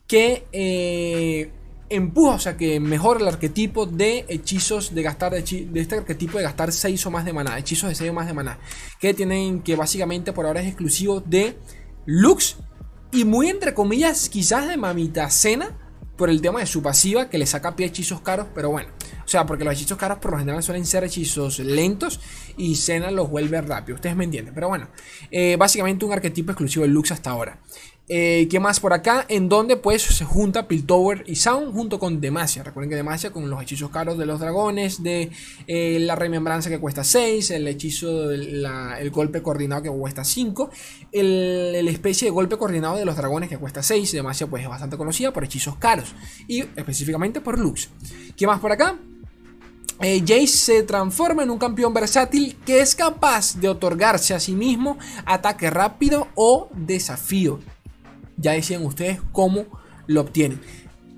Que 0.06 1.50
empuja, 1.88 2.34
o 2.34 2.38
sea 2.38 2.56
que 2.56 2.80
mejora 2.80 3.20
el 3.20 3.28
arquetipo 3.28 3.86
de 3.86 4.24
hechizos 4.28 4.94
de 4.94 5.02
gastar 5.02 5.32
de, 5.32 5.40
este 5.80 5.94
arquetipo 5.96 6.38
de 6.38 6.44
gastar 6.44 6.72
6 6.72 7.06
o 7.06 7.10
más 7.10 7.24
de 7.24 7.32
maná, 7.32 7.58
hechizos 7.58 7.88
de 7.88 7.94
6 7.94 8.10
o 8.10 8.12
más 8.12 8.26
de 8.26 8.32
maná, 8.32 8.58
que 9.00 9.14
tienen 9.14 9.62
que 9.62 9.76
básicamente 9.76 10.32
por 10.32 10.46
ahora 10.46 10.60
es 10.60 10.66
exclusivo 10.66 11.20
de 11.20 11.56
Lux 12.04 12.56
y 13.16 13.24
muy 13.24 13.48
entre 13.48 13.72
comillas, 13.72 14.28
quizás 14.28 14.68
de 14.68 14.76
mamita 14.76 15.30
cena 15.30 15.74
por 16.18 16.28
el 16.28 16.42
tema 16.42 16.60
de 16.60 16.66
su 16.66 16.82
pasiva 16.82 17.30
que 17.30 17.38
le 17.38 17.46
saca 17.46 17.74
pie 17.74 17.86
a 17.86 17.88
hechizos 17.88 18.20
caros, 18.20 18.48
pero 18.54 18.68
bueno. 18.70 18.90
O 19.24 19.28
sea, 19.28 19.46
porque 19.46 19.64
los 19.64 19.72
hechizos 19.72 19.96
caros 19.96 20.18
por 20.18 20.32
lo 20.32 20.38
general 20.38 20.62
suelen 20.62 20.84
ser 20.84 21.02
hechizos 21.02 21.58
lentos 21.58 22.20
y 22.58 22.76
Cena 22.76 23.10
los 23.10 23.30
vuelve 23.30 23.60
rápido. 23.62 23.96
Ustedes 23.96 24.16
me 24.16 24.24
entienden. 24.24 24.54
Pero 24.54 24.68
bueno, 24.68 24.88
eh, 25.30 25.56
básicamente 25.58 26.04
un 26.04 26.12
arquetipo 26.12 26.52
exclusivo 26.52 26.84
de 26.84 26.90
Lux 26.90 27.10
hasta 27.10 27.30
ahora. 27.30 27.58
Eh, 28.08 28.46
¿Qué 28.48 28.60
más 28.60 28.78
por 28.78 28.92
acá? 28.92 29.26
En 29.28 29.48
donde 29.48 29.76
pues 29.76 30.02
se 30.02 30.24
junta 30.24 30.68
Piltover 30.68 31.24
y 31.26 31.34
Sound 31.34 31.72
junto 31.72 31.98
con 31.98 32.20
Demacia. 32.20 32.62
Recuerden 32.62 32.88
que 32.88 32.96
Demacia 32.96 33.32
con 33.32 33.50
los 33.50 33.60
hechizos 33.60 33.90
caros 33.90 34.16
de 34.16 34.26
los 34.26 34.38
dragones, 34.38 35.02
de 35.02 35.32
eh, 35.66 35.98
la 36.00 36.14
remembranza 36.14 36.70
que 36.70 36.78
cuesta 36.78 37.02
6, 37.02 37.50
el 37.50 37.66
hechizo, 37.66 38.30
el 38.30 39.10
golpe 39.10 39.42
coordinado 39.42 39.82
que 39.82 39.90
cuesta 39.90 40.24
5, 40.24 40.70
el, 41.10 41.88
especie 41.88 42.26
de 42.26 42.30
golpe 42.30 42.56
coordinado 42.56 42.96
de 42.96 43.04
los 43.04 43.16
dragones 43.16 43.48
que 43.48 43.58
cuesta 43.58 43.82
6. 43.82 44.12
Demacia 44.12 44.46
pues 44.46 44.62
es 44.62 44.68
bastante 44.68 44.96
conocida 44.96 45.32
por 45.32 45.42
hechizos 45.42 45.76
caros 45.76 46.14
y 46.46 46.60
específicamente 46.60 47.40
por 47.40 47.58
Lux. 47.58 47.88
¿Qué 48.36 48.46
más 48.46 48.60
por 48.60 48.70
acá? 48.70 48.96
Eh, 50.00 50.20
Jace 50.20 50.46
se 50.46 50.82
transforma 50.84 51.42
en 51.42 51.50
un 51.50 51.58
campeón 51.58 51.92
versátil 51.92 52.56
que 52.66 52.80
es 52.80 52.94
capaz 52.94 53.56
de 53.56 53.68
otorgarse 53.68 54.34
a 54.34 54.38
sí 54.38 54.52
mismo 54.52 54.96
ataque 55.24 55.70
rápido 55.70 56.28
o 56.36 56.68
desafío. 56.72 57.58
Ya 58.36 58.52
decían 58.52 58.84
ustedes 58.84 59.20
cómo 59.32 59.66
lo 60.06 60.20
obtienen. 60.20 60.60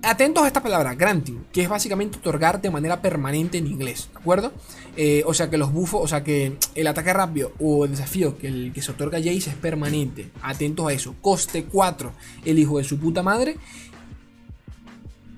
Atentos 0.03 0.45
a 0.45 0.47
esta 0.47 0.63
palabra, 0.63 0.95
granting, 0.95 1.45
que 1.53 1.63
es 1.63 1.69
básicamente 1.69 2.19
otorgar 2.19 2.61
de 2.61 2.71
manera 2.71 3.03
permanente 3.03 3.59
en 3.59 3.67
inglés, 3.67 4.09
¿de 4.13 4.19
acuerdo? 4.19 4.53
Eh, 4.97 5.25
o 5.27 5.35
sea 5.35 5.51
que 5.51 5.59
los 5.59 5.73
bufos, 5.73 6.01
o 6.03 6.07
sea 6.07 6.23
que 6.23 6.57
el 6.77 6.87
ataque 6.87 7.13
rápido 7.13 7.53
o 7.59 7.85
el 7.85 7.91
desafío 7.91 8.39
que, 8.39 8.47
el 8.47 8.73
que 8.73 8.81
se 8.81 8.93
otorga 8.93 9.19
a 9.19 9.21
Jace 9.21 9.51
es 9.51 9.57
permanente. 9.57 10.31
Atentos 10.41 10.87
a 10.87 10.93
eso. 10.93 11.17
Coste 11.21 11.65
4, 11.65 12.13
el 12.45 12.59
hijo 12.61 12.79
de 12.79 12.85
su 12.85 12.99
puta 12.99 13.25
madre. 13.25 13.57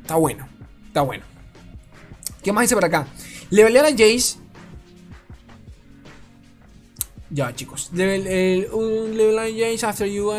Está 0.02 0.16
bueno, 0.16 0.46
está 0.86 1.00
bueno. 1.02 1.24
¿Qué 2.42 2.52
más 2.52 2.62
dice 2.62 2.74
por 2.74 2.84
acá? 2.84 3.06
Levelear 3.48 3.86
a 3.86 3.90
Jace. 3.90 4.38
Ya, 7.30 7.54
chicos. 7.54 7.90
Level, 7.92 8.68
un 8.72 9.16
level 9.16 9.38
a 9.38 9.44
Jace 9.44 9.86
after 9.86 10.06
you. 10.06 10.30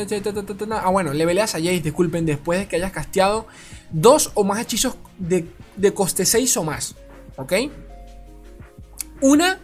Ah, 0.72 0.90
bueno, 0.90 1.14
leveleas 1.14 1.56
a 1.56 1.60
Jace, 1.60 1.80
disculpen, 1.80 2.26
después 2.26 2.60
de 2.60 2.68
que 2.68 2.76
hayas 2.76 2.92
casteado 2.92 3.48
dos 3.92 4.32
o 4.34 4.44
más 4.44 4.60
hechizos 4.62 4.98
de, 5.18 5.46
coste 5.94 6.26
6 6.26 6.58
o 6.58 6.64
más. 6.64 6.96
¿Ok? 7.38 7.54
Una, 9.22 9.60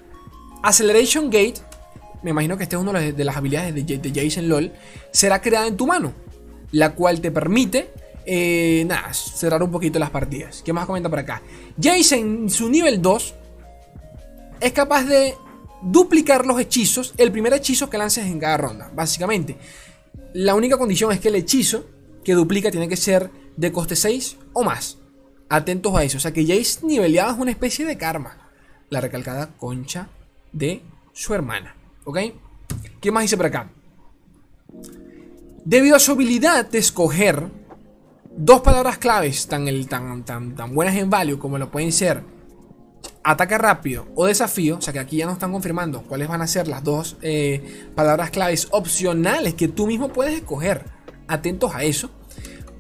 Acceleration 0.64 1.26
Gate. 1.30 1.56
Me 2.24 2.32
imagino 2.32 2.58
que 2.58 2.64
este 2.64 2.76
es 2.76 2.82
uno 2.82 2.94
de 2.94 3.24
las 3.24 3.36
habilidades 3.36 3.76
de, 3.76 3.98
de 3.98 4.10
Jace 4.10 4.42
LOL. 4.42 4.72
Será 5.12 5.42
creada 5.42 5.68
en 5.68 5.78
tu 5.78 5.86
mano. 5.86 6.14
La 6.72 6.96
cual 6.96 7.22
te 7.22 7.32
permite 7.32 7.92
eh, 8.30 8.84
nada, 8.86 9.14
cerrar 9.14 9.64
un 9.64 9.72
poquito 9.72 10.00
las 10.00 10.10
partidas. 10.10 10.62
¿Qué 10.62 10.74
más 10.74 10.86
comenta 10.86 11.10
por 11.10 11.20
acá? 11.20 11.42
Jace 11.82 12.18
en 12.18 12.50
su 12.50 12.70
nivel 12.70 13.02
2 13.02 13.34
es 14.60 14.72
capaz 14.74 15.06
de 15.06 15.34
duplicar 15.82 16.46
los 16.46 16.60
hechizos, 16.60 17.14
el 17.18 17.32
primer 17.32 17.54
hechizo 17.54 17.90
que 17.90 17.98
lances 17.98 18.26
en 18.26 18.40
cada 18.40 18.58
ronda, 18.58 18.92
básicamente. 18.94 19.58
La 20.34 20.56
única 20.56 20.78
condición 20.78 21.12
es 21.12 21.20
que 21.20 21.30
el 21.30 21.36
hechizo 21.36 21.86
que 22.24 22.34
duplica 22.34 22.72
tiene 22.72 22.90
que 22.90 22.98
ser 22.98 23.32
de 23.56 23.72
coste 23.72 23.96
6 23.96 24.38
o 24.54 24.64
más. 24.64 24.98
Atentos 25.50 25.96
a 25.96 26.04
eso. 26.04 26.18
O 26.18 26.20
sea 26.20 26.34
que 26.34 26.46
Jace 26.46 26.86
niveleado 26.86 27.34
es 27.34 27.40
una 27.40 27.52
especie 27.52 27.86
de 27.86 27.98
karma. 27.98 28.50
La 28.90 29.02
recalcada 29.02 29.56
concha 29.58 30.10
de 30.52 30.82
su 31.14 31.34
hermana. 31.34 31.76
¿Ok? 32.04 32.20
¿Qué 33.00 33.12
más 33.12 33.24
dice 33.24 33.38
por 33.38 33.46
acá? 33.46 33.70
Debido 35.64 35.96
a 35.96 36.00
su 36.00 36.12
habilidad 36.12 36.70
de 36.70 36.80
escoger 36.80 37.50
dos 38.36 38.62
palabras 38.62 38.98
claves 38.98 39.48
tan, 39.48 39.66
tan, 39.88 40.24
tan, 40.24 40.56
tan 40.56 40.76
buenas 40.76 40.96
en 40.96 41.10
value 41.10 41.40
como 41.40 41.58
lo 41.58 41.72
pueden 41.72 41.92
ser 41.92 42.24
ataque 43.24 43.58
rápido 43.58 44.08
o 44.16 44.26
desafío, 44.26 44.78
o 44.78 44.82
sea 44.82 44.94
que 44.94 45.00
aquí 45.00 45.18
ya 45.18 45.26
nos 45.26 45.34
están 45.34 45.52
confirmando 45.52 46.04
cuáles 46.04 46.28
van 46.28 46.42
a 46.42 46.48
ser 46.48 46.68
las 46.68 46.84
dos 46.84 47.18
eh, 47.22 47.90
palabras 47.96 48.32
claves 48.32 48.68
opcionales 48.72 49.54
que 49.54 49.68
tú 49.68 49.88
mismo 49.88 50.10
puedes 50.10 50.36
escoger. 50.36 50.86
Atentos 51.28 51.76
a 51.76 51.84
eso. 51.84 52.10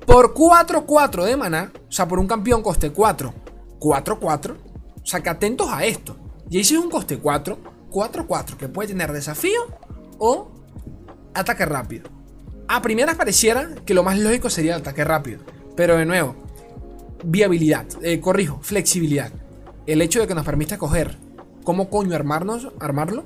Por 0.06 0.34
4-4 0.34 1.26
de 1.26 1.36
maná, 1.36 1.72
o 1.90 1.92
sea, 1.92 2.08
por 2.08 2.18
un 2.18 2.28
campeón 2.28 2.64
coste 2.64 2.92
4, 2.92 3.34
4-4. 3.80 4.52
O 4.52 5.06
sea, 5.06 5.22
que 5.22 5.30
atentos 5.30 5.68
a 5.70 5.86
esto. 5.86 6.18
Y 6.50 6.60
es 6.62 6.72
un 6.72 6.90
coste 6.90 7.18
4, 7.18 7.58
4-4, 7.92 8.56
que 8.56 8.70
puede 8.70 8.90
tener 8.90 9.12
desafío 9.12 9.60
o 10.18 10.50
ataque 11.34 11.66
rápido. 11.66 12.10
A 12.70 12.82
primeras 12.82 13.16
pareciera 13.16 13.70
que 13.86 13.94
lo 13.94 14.04
más 14.04 14.18
lógico 14.18 14.50
sería 14.50 14.76
el 14.76 14.82
ataque 14.82 15.04
rápido. 15.04 15.42
Pero 15.76 15.98
de 15.98 16.06
nuevo, 16.06 16.36
viabilidad, 17.24 17.86
eh, 18.02 18.20
corrijo, 18.20 18.60
flexibilidad. 18.62 19.32
El 19.88 20.02
hecho 20.02 20.20
de 20.20 20.28
que 20.28 20.36
nos 20.36 20.46
permita 20.46 20.76
escoger 20.76 21.18
cómo 21.64 21.90
coño 21.90 22.16
armarnos, 22.16 22.70
armarlo, 22.80 23.26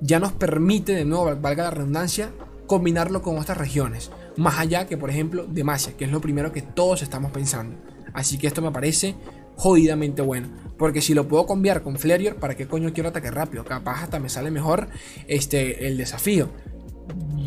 ya 0.00 0.18
nos 0.18 0.32
permite, 0.32 0.94
de 0.94 1.04
nuevo, 1.04 1.36
valga 1.36 1.64
la 1.64 1.70
redundancia, 1.70 2.30
combinarlo 2.66 3.20
con 3.20 3.38
otras 3.38 3.58
regiones 3.58 4.10
más 4.36 4.58
allá 4.58 4.86
que 4.86 4.96
por 4.96 5.10
ejemplo 5.10 5.46
Demacia, 5.46 5.96
que 5.96 6.04
es 6.04 6.10
lo 6.10 6.20
primero 6.20 6.52
que 6.52 6.62
todos 6.62 7.02
estamos 7.02 7.30
pensando. 7.30 7.76
Así 8.12 8.38
que 8.38 8.46
esto 8.46 8.62
me 8.62 8.70
parece 8.70 9.14
jodidamente 9.56 10.22
bueno. 10.22 10.48
Porque 10.78 11.00
si 11.00 11.14
lo 11.14 11.28
puedo 11.28 11.46
cambiar 11.46 11.82
con 11.82 11.96
Flareor, 11.96 12.36
¿para 12.36 12.56
qué 12.56 12.66
coño 12.66 12.92
quiero 12.92 13.10
ataque 13.10 13.30
rápido? 13.30 13.64
Capaz 13.64 14.02
hasta 14.02 14.18
me 14.18 14.28
sale 14.28 14.50
mejor 14.50 14.88
este, 15.28 15.86
el 15.86 15.96
desafío. 15.96 16.50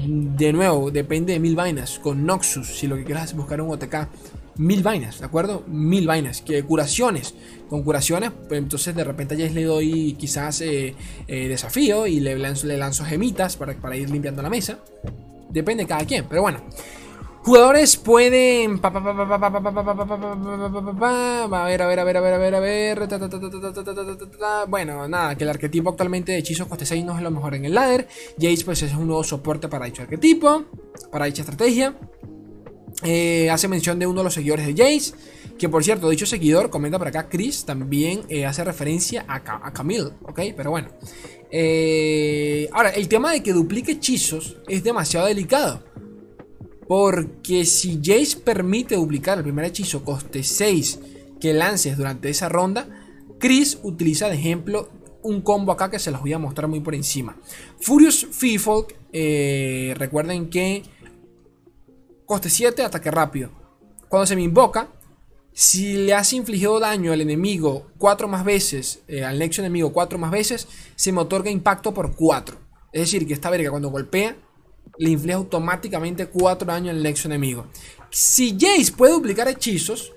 De 0.07 0.53
nuevo, 0.53 0.91
depende 0.91 1.33
de 1.33 1.39
mil 1.39 1.55
vainas. 1.55 1.99
Con 1.99 2.25
Noxus, 2.25 2.77
si 2.77 2.87
lo 2.87 2.95
que 2.95 3.03
quieras 3.03 3.31
es 3.31 3.35
buscar 3.35 3.59
un 3.61 3.71
OTK, 3.71 4.07
mil 4.57 4.83
vainas, 4.83 5.19
¿de 5.19 5.25
acuerdo? 5.25 5.63
Mil 5.67 6.07
vainas. 6.07 6.41
Que 6.41 6.63
curaciones. 6.63 7.35
Con 7.69 7.83
curaciones, 7.83 8.31
pues 8.47 8.59
entonces 8.59 8.95
de 8.95 9.03
repente 9.03 9.35
ya 9.35 9.49
le 9.49 9.63
doy 9.63 10.13
quizás 10.13 10.61
eh, 10.61 10.95
eh, 11.27 11.47
desafío 11.49 12.07
y 12.07 12.21
le 12.21 12.37
lanzo, 12.37 12.65
le 12.65 12.77
lanzo 12.77 13.03
gemitas 13.03 13.57
para, 13.57 13.73
para 13.73 13.97
ir 13.97 14.09
limpiando 14.09 14.41
la 14.41 14.49
mesa. 14.49 14.79
Depende 15.49 15.83
de 15.83 15.87
cada 15.87 16.05
quien, 16.05 16.25
pero 16.29 16.41
bueno. 16.41 16.61
Jugadores 17.47 17.95
pueden. 17.95 18.81
A 18.83 18.89
ver, 21.65 21.81
a 21.81 21.87
ver, 21.87 21.99
a 21.99 22.03
ver, 22.03 22.17
a 22.17 22.21
ver, 22.21 22.33
a 22.33 22.37
ver, 22.37 22.55
a 22.55 22.59
ver. 22.59 23.07
Bueno, 24.67 25.07
nada, 25.07 25.33
que 25.35 25.45
el 25.45 25.49
arquetipo 25.49 25.91
actualmente 25.91 26.33
de 26.33 26.39
hechizos 26.39 26.67
coste 26.67 26.85
6 26.85 27.05
no 27.05 27.15
es 27.15 27.23
lo 27.23 27.31
mejor 27.31 27.55
en 27.55 27.63
el 27.63 27.73
ladder. 27.73 28.09
Jace, 28.37 28.65
pues 28.65 28.83
es 28.83 28.93
un 28.93 29.07
nuevo 29.07 29.23
soporte 29.23 29.69
para 29.69 29.85
dicho 29.85 30.01
arquetipo, 30.01 30.65
para 31.09 31.23
dicha 31.23 31.43
estrategia. 31.43 31.95
Hace 33.01 33.67
mención 33.67 33.99
de 33.99 34.07
uno 34.07 34.21
de 34.21 34.25
los 34.25 34.33
seguidores 34.33 34.65
de 34.65 34.73
Jace. 34.73 35.13
Que 35.57 35.69
por 35.69 35.83
cierto, 35.83 36.09
dicho 36.09 36.25
seguidor, 36.25 36.69
comenta 36.69 36.99
por 36.99 37.07
acá, 37.07 37.29
Chris 37.29 37.65
también 37.65 38.21
hace 38.45 38.63
referencia 38.63 39.25
a, 39.27 39.73
Camille, 39.73 40.11
¿ok? 40.23 40.39
Pero 40.55 40.71
bueno. 40.71 40.89
Eh, 41.49 42.69
ahora, 42.73 42.89
el 42.89 43.07
tema 43.07 43.31
de 43.31 43.41
que 43.41 43.53
duplique 43.53 43.93
hechizos 43.93 44.57
es 44.67 44.83
demasiado 44.83 45.27
delicado. 45.27 45.83
Porque 46.87 47.65
si 47.65 47.99
Jace 48.03 48.37
permite 48.37 48.95
duplicar 48.95 49.37
el 49.37 49.43
primer 49.43 49.65
hechizo 49.65 50.05
coste 50.05 50.43
6 50.43 50.99
que 51.39 51.53
lances 51.53 51.97
durante 51.97 52.29
esa 52.29 52.49
ronda, 52.49 52.87
Chris 53.39 53.79
utiliza 53.83 54.29
de 54.29 54.35
ejemplo 54.35 54.89
un 55.21 55.41
combo 55.41 55.73
acá 55.73 55.91
que 55.91 55.99
se 55.99 56.11
los 56.11 56.21
voy 56.21 56.31
a 56.33 56.39
mostrar 56.39 56.69
muy 56.69 56.79
por 56.79 56.95
encima. 56.95 57.35
Furious 57.81 58.27
Feefolk, 58.31 58.95
eh, 59.11 59.93
recuerden 59.97 60.49
que 60.49 60.83
coste 62.27 62.49
7, 62.49 62.83
ataque 62.83 63.09
rápido. 63.09 63.49
Cuando 64.09 64.27
se 64.27 64.35
me 64.35 64.43
invoca, 64.43 64.89
si 65.53 65.93
le 65.93 66.13
has 66.13 66.33
infligido 66.33 66.79
daño 66.79 67.11
al 67.11 67.21
enemigo 67.21 67.87
4 67.97 68.27
más 68.27 68.43
veces, 68.43 69.01
eh, 69.07 69.23
al 69.23 69.39
nexo 69.39 69.61
enemigo 69.61 69.91
4 69.91 70.19
más 70.19 70.29
veces, 70.29 70.67
se 70.95 71.11
me 71.11 71.21
otorga 71.21 71.49
impacto 71.49 71.93
por 71.93 72.15
4. 72.15 72.57
Es 72.91 73.01
decir, 73.01 73.25
que 73.25 73.33
esta 73.33 73.49
verga 73.49 73.71
cuando 73.71 73.89
golpea, 73.89 74.35
le 74.99 75.09
inflige 75.09 75.33
automáticamente 75.33 76.27
4 76.27 76.67
daño 76.67 76.91
al 76.91 77.01
nexo 77.01 77.27
enemigo. 77.27 77.65
Si 78.11 78.57
Jace 78.59 78.91
puede 78.91 79.13
duplicar 79.13 79.47
hechizos, 79.47 80.13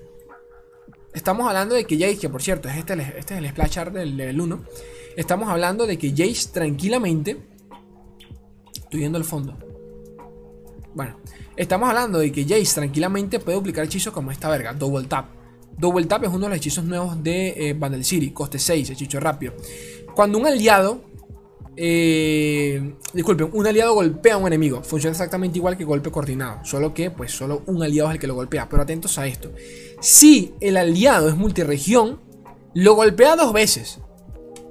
estamos 1.14 1.46
hablando 1.46 1.74
de 1.76 1.84
que 1.84 1.96
Jace, 1.96 2.18
que 2.18 2.28
por 2.28 2.42
cierto, 2.42 2.68
este, 2.68 2.94
este 3.16 3.34
es 3.34 3.40
el 3.40 3.48
splash 3.48 3.78
art 3.78 3.94
del 3.94 4.16
level 4.16 4.40
1, 4.40 4.64
estamos 5.16 5.48
hablando 5.48 5.86
de 5.86 5.96
que 5.96 6.10
Jace 6.10 6.50
tranquilamente... 6.52 7.38
Estoy 8.74 9.00
viendo 9.00 9.18
el 9.18 9.24
fondo. 9.24 9.56
Bueno, 10.94 11.16
estamos 11.60 11.90
hablando 11.90 12.18
de 12.18 12.32
que 12.32 12.44
Jace 12.44 12.74
tranquilamente 12.74 13.38
puede 13.38 13.56
duplicar 13.56 13.84
hechizos 13.84 14.14
como 14.14 14.30
esta 14.30 14.48
verga, 14.48 14.72
Double 14.72 15.06
Tap. 15.06 15.26
Double 15.76 16.06
Tap 16.06 16.24
es 16.24 16.30
uno 16.30 16.46
de 16.46 16.48
los 16.48 16.56
hechizos 16.56 16.84
nuevos 16.84 17.22
de 17.22 17.70
eh, 17.70 18.02
City, 18.02 18.30
coste 18.30 18.58
6, 18.58 18.90
hechizo 18.90 19.20
rápido. 19.20 19.52
Cuando 20.14 20.38
un 20.38 20.46
aliado, 20.46 21.02
eh, 21.76 22.94
disculpen, 23.12 23.50
un 23.52 23.66
aliado 23.66 23.92
golpea 23.92 24.34
a 24.34 24.36
un 24.38 24.46
enemigo, 24.46 24.82
funciona 24.82 25.12
exactamente 25.12 25.58
igual 25.58 25.76
que 25.76 25.84
golpe 25.84 26.10
coordinado, 26.10 26.64
solo 26.64 26.94
que 26.94 27.10
pues 27.10 27.32
solo 27.32 27.62
un 27.66 27.82
aliado 27.82 28.08
es 28.08 28.14
el 28.14 28.20
que 28.20 28.26
lo 28.26 28.34
golpea, 28.34 28.66
pero 28.68 28.82
atentos 28.82 29.18
a 29.18 29.26
esto. 29.26 29.52
Si 30.00 30.54
el 30.60 30.78
aliado 30.78 31.28
es 31.28 31.36
multiregión, 31.36 32.20
lo 32.72 32.94
golpea 32.94 33.36
dos 33.36 33.52
veces. 33.52 34.00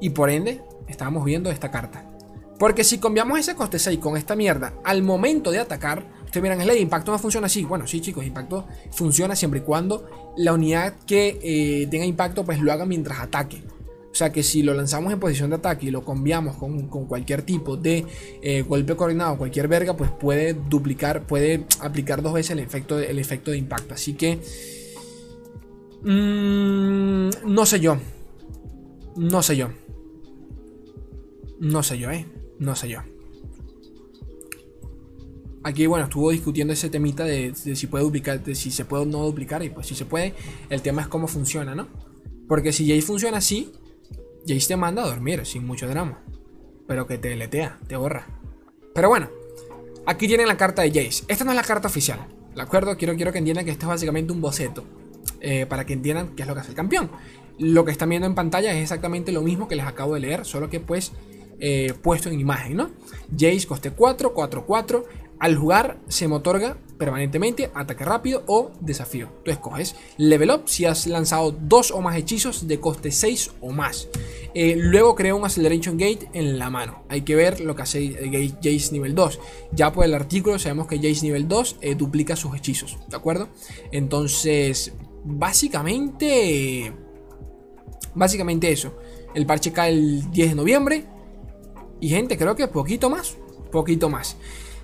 Y 0.01 0.09
por 0.09 0.31
ende, 0.31 0.61
estamos 0.87 1.23
viendo 1.23 1.51
esta 1.51 1.69
carta. 1.69 2.09
Porque 2.57 2.83
si 2.83 2.97
cambiamos 2.97 3.39
ese 3.39 3.55
coste 3.55 3.79
6 3.79 3.99
con 3.99 4.17
esta 4.17 4.35
mierda 4.35 4.73
al 4.83 5.01
momento 5.01 5.49
de 5.51 5.59
atacar, 5.59 6.18
ustedes 6.29 6.43
miran, 6.43 6.61
el 6.61 6.77
impacto 6.77 7.11
no 7.11 7.17
funciona 7.17 7.47
así. 7.47 7.65
Bueno, 7.65 7.87
sí, 7.87 8.01
chicos, 8.01 8.25
impacto 8.25 8.67
funciona 8.91 9.35
siempre 9.35 9.61
y 9.61 9.63
cuando 9.63 10.07
la 10.37 10.53
unidad 10.53 10.93
que 11.05 11.39
eh, 11.41 11.87
tenga 11.87 12.05
impacto 12.05 12.45
pues 12.45 12.59
lo 12.61 12.71
haga 12.71 12.85
mientras 12.85 13.19
ataque. 13.19 13.63
O 14.11 14.15
sea 14.15 14.31
que 14.31 14.43
si 14.43 14.63
lo 14.63 14.73
lanzamos 14.73 15.13
en 15.13 15.19
posición 15.19 15.49
de 15.49 15.57
ataque 15.57 15.87
y 15.87 15.91
lo 15.91 16.03
cambiamos 16.03 16.57
con, 16.57 16.87
cualquier 16.87 17.43
tipo 17.43 17.77
de 17.77 18.05
eh, 18.41 18.63
golpe 18.63 18.95
coordinado, 18.95 19.37
cualquier 19.37 19.67
verga, 19.67 19.95
pues 19.95 20.11
puede 20.11 20.53
duplicar, 20.53 21.25
puede 21.25 21.65
aplicar 21.79 22.21
dos 22.21 22.33
veces 22.33 22.51
el 22.51 22.59
efecto 22.59 22.97
de, 22.97 23.09
efecto 23.19 23.51
de 23.51 23.57
impacto. 23.57 23.93
Así 23.93 24.13
que... 24.13 24.39
Mmm, 26.03 27.29
no 27.45 27.65
sé 27.65 27.79
yo. 27.79 27.97
No 29.15 29.41
sé 29.41 29.57
yo. 29.57 29.69
No 31.59 31.83
sé 31.83 31.97
yo, 31.97 32.11
eh. 32.11 32.25
No 32.57 32.75
sé 32.75 32.89
yo. 32.89 32.99
Aquí, 35.63 35.87
bueno, 35.87 36.05
estuvo 36.05 36.31
discutiendo 36.31 36.73
ese 36.73 36.89
temita 36.89 37.25
de, 37.25 37.53
si 37.53 37.87
puede 37.87 38.03
duplicar, 38.03 38.41
si 38.55 38.71
se 38.71 38.85
puede 38.85 39.03
o 39.03 39.05
no 39.05 39.25
duplicar. 39.25 39.63
Y 39.63 39.69
pues 39.69 39.87
si 39.87 39.95
se 39.95 40.05
puede, 40.05 40.33
el 40.69 40.81
tema 40.81 41.01
es 41.01 41.07
cómo 41.07 41.27
funciona, 41.27 41.75
¿no? 41.75 41.87
Porque 42.47 42.71
si 42.71 42.87
Jace 42.87 43.01
funciona 43.01 43.37
así, 43.37 43.71
Jace 44.47 44.67
te 44.67 44.77
manda 44.77 45.03
a 45.03 45.07
dormir 45.07 45.45
sin 45.45 45.65
mucho 45.65 45.87
drama. 45.87 46.23
Pero 46.87 47.05
que 47.07 47.17
te 47.17 47.35
letea, 47.35 47.77
te 47.87 47.95
borra. 47.95 48.27
Pero 48.95 49.09
bueno, 49.09 49.29
aquí 50.05 50.27
tienen 50.27 50.47
la 50.47 50.57
carta 50.57 50.81
de 50.81 50.89
Jace. 50.89 51.25
Esta 51.27 51.43
no 51.43 51.51
es 51.51 51.57
la 51.57 51.63
carta 51.63 51.87
oficial, 51.87 52.19
¿de 52.55 52.61
acuerdo? 52.61 52.97
Quiero, 52.97 53.15
quiero 53.15 53.31
que 53.31 53.39
entiendan 53.39 53.65
que 53.65 53.71
esto 53.71 53.85
es 53.85 53.89
básicamente 53.89 54.31
un 54.33 54.41
boceto. 54.41 54.85
Eh, 55.41 55.65
para 55.65 55.85
que 55.85 55.93
entiendan 55.93 56.35
qué 56.35 56.41
es 56.41 56.47
lo 56.47 56.53
que 56.53 56.61
hace 56.61 56.71
el 56.71 56.75
campeón. 56.75 57.09
Lo 57.57 57.85
que 57.85 57.91
están 57.91 58.09
viendo 58.09 58.27
en 58.27 58.35
pantalla 58.35 58.73
es 58.73 58.81
exactamente 58.81 59.31
lo 59.31 59.41
mismo 59.41 59.67
que 59.67 59.75
les 59.75 59.85
acabo 59.85 60.13
de 60.13 60.21
leer, 60.21 60.45
solo 60.45 60.69
que 60.69 60.79
pues 60.79 61.11
eh, 61.59 61.93
puesto 62.01 62.29
en 62.29 62.39
imagen, 62.39 62.77
¿no? 62.77 62.89
Jace 63.31 63.67
coste 63.67 63.91
4, 63.91 64.33
4, 64.33 64.65
4. 64.65 65.05
Al 65.39 65.55
jugar 65.55 65.99
se 66.09 66.27
me 66.27 66.35
otorga 66.35 66.77
permanentemente 66.97 67.71
ataque 67.73 68.03
rápido 68.03 68.43
o 68.45 68.71
desafío. 68.81 69.29
Tú 69.45 69.51
escoges 69.51 69.95
level 70.17 70.51
up 70.51 70.63
si 70.65 70.85
has 70.85 71.07
lanzado 71.07 71.51
dos 71.51 71.91
o 71.91 72.01
más 72.01 72.17
hechizos 72.17 72.67
de 72.67 72.79
coste 72.79 73.11
6 73.11 73.51
o 73.61 73.71
más. 73.71 74.09
Eh, 74.53 74.75
luego 74.77 75.15
crea 75.15 75.33
un 75.33 75.45
Acceleration 75.45 75.97
Gate 75.97 76.29
en 76.33 76.59
la 76.59 76.69
mano. 76.69 77.03
Hay 77.07 77.21
que 77.21 77.35
ver 77.35 77.61
lo 77.61 77.75
que 77.75 77.83
hace 77.83 78.55
Jace 78.61 78.91
nivel 78.91 79.15
2. 79.15 79.39
Ya 79.71 79.93
por 79.93 80.03
el 80.03 80.13
artículo 80.13 80.59
sabemos 80.59 80.87
que 80.87 80.97
Jace 80.97 81.21
nivel 81.21 81.47
2 81.47 81.77
eh, 81.81 81.95
duplica 81.95 82.35
sus 82.35 82.53
hechizos. 82.55 82.97
¿De 83.07 83.15
acuerdo? 83.15 83.47
Entonces, 83.91 84.93
básicamente... 85.23 86.93
Básicamente 88.13 88.71
eso. 88.71 88.97
El 89.33 89.45
parche 89.45 89.71
cae 89.71 89.91
el 89.93 90.31
10 90.31 90.49
de 90.49 90.55
noviembre. 90.55 91.05
Y 92.01 92.09
gente, 92.09 92.37
creo 92.37 92.55
que 92.55 92.67
poquito 92.67 93.09
más. 93.09 93.37
Poquito 93.71 94.09
más. 94.09 94.35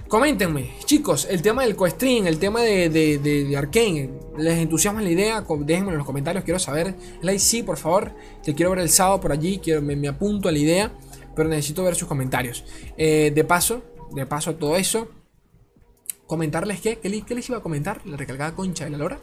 Coméntenme, 0.07 0.69
chicos, 0.85 1.27
el 1.31 1.41
tema 1.41 1.63
del 1.63 1.75
co-stream, 1.75 2.27
el 2.27 2.37
tema 2.37 2.61
de, 2.61 2.89
de, 2.89 3.57
Arkane, 3.57 4.11
¿les 4.37 4.59
entusiasma 4.59 5.01
la 5.01 5.09
idea? 5.09 5.43
Déjenme 5.61 5.91
en 5.91 5.97
los 5.97 6.05
comentarios, 6.05 6.43
quiero 6.43 6.59
saber. 6.59 6.93
Like 7.23 7.39
sí, 7.39 7.63
por 7.63 7.77
favor, 7.77 8.13
te 8.43 8.53
quiero 8.53 8.69
ver 8.69 8.79
el 8.79 8.89
sábado 8.89 9.19
por 9.19 9.31
allí, 9.31 9.57
quiero, 9.57 9.81
me, 9.81 10.07
apunto 10.07 10.47
a 10.47 10.51
la 10.51 10.59
idea. 10.59 10.91
pero 11.35 11.49
necesito 11.49 11.83
ver 11.83 11.95
sus 11.95 12.07
comentarios. 12.07 12.63
Eh, 12.97 13.31
de 13.33 13.43
paso, 13.43 13.81
de 14.11 14.27
paso 14.27 14.51
a 14.51 14.53
todo 14.53 14.75
eso, 14.75 15.09
comentarles 16.27 16.81
que, 16.81 16.97
¿qué, 16.99 17.35
les 17.35 17.49
iba 17.49 17.57
a 17.57 17.61
comentar? 17.61 18.05
La 18.05 18.15
recalcada 18.15 18.53
concha 18.53 18.85
de 18.85 18.91
la 18.91 18.99
lora. 18.99 19.19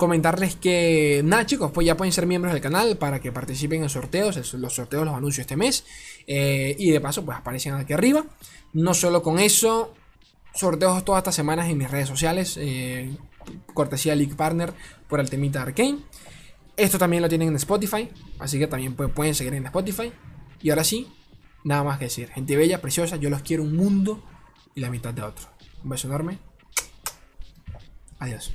Comentarles 0.00 0.56
que, 0.56 1.20
nada 1.26 1.44
chicos, 1.44 1.72
pues 1.72 1.86
ya 1.86 1.94
pueden 1.94 2.10
ser 2.10 2.24
miembros 2.24 2.54
del 2.54 2.62
canal 2.62 2.96
para 2.96 3.20
que 3.20 3.32
participen 3.32 3.82
en 3.82 3.90
sorteos. 3.90 4.54
Los 4.54 4.74
sorteos 4.74 5.04
los 5.04 5.14
anuncio 5.14 5.42
este 5.42 5.58
mes. 5.58 5.84
Eh, 6.26 6.74
y 6.78 6.90
de 6.90 7.02
paso, 7.02 7.22
pues 7.22 7.36
aparecen 7.36 7.74
aquí 7.74 7.92
arriba. 7.92 8.24
No 8.72 8.94
solo 8.94 9.22
con 9.22 9.38
eso, 9.38 9.92
sorteos 10.54 11.04
todas 11.04 11.20
estas 11.20 11.34
semanas 11.34 11.68
en 11.68 11.76
mis 11.76 11.90
redes 11.90 12.08
sociales. 12.08 12.56
Eh, 12.58 13.14
cortesía 13.74 14.14
League 14.14 14.34
Partner 14.34 14.72
por 15.06 15.20
el 15.20 15.28
temita 15.28 15.60
Arcane. 15.60 15.98
Esto 16.78 16.96
también 16.96 17.22
lo 17.22 17.28
tienen 17.28 17.48
en 17.48 17.56
Spotify, 17.56 18.08
así 18.38 18.58
que 18.58 18.68
también 18.68 18.94
pueden 18.94 19.34
seguir 19.34 19.52
en 19.52 19.66
Spotify. 19.66 20.10
Y 20.62 20.70
ahora 20.70 20.82
sí, 20.82 21.12
nada 21.62 21.84
más 21.84 21.98
que 21.98 22.06
decir. 22.06 22.30
Gente 22.30 22.56
bella, 22.56 22.80
preciosa, 22.80 23.16
yo 23.16 23.28
los 23.28 23.42
quiero 23.42 23.64
un 23.64 23.76
mundo 23.76 24.24
y 24.74 24.80
la 24.80 24.88
mitad 24.88 25.12
de 25.12 25.20
otro. 25.20 25.46
Un 25.84 25.90
beso 25.90 26.08
enorme. 26.08 26.38
Adiós. 28.18 28.50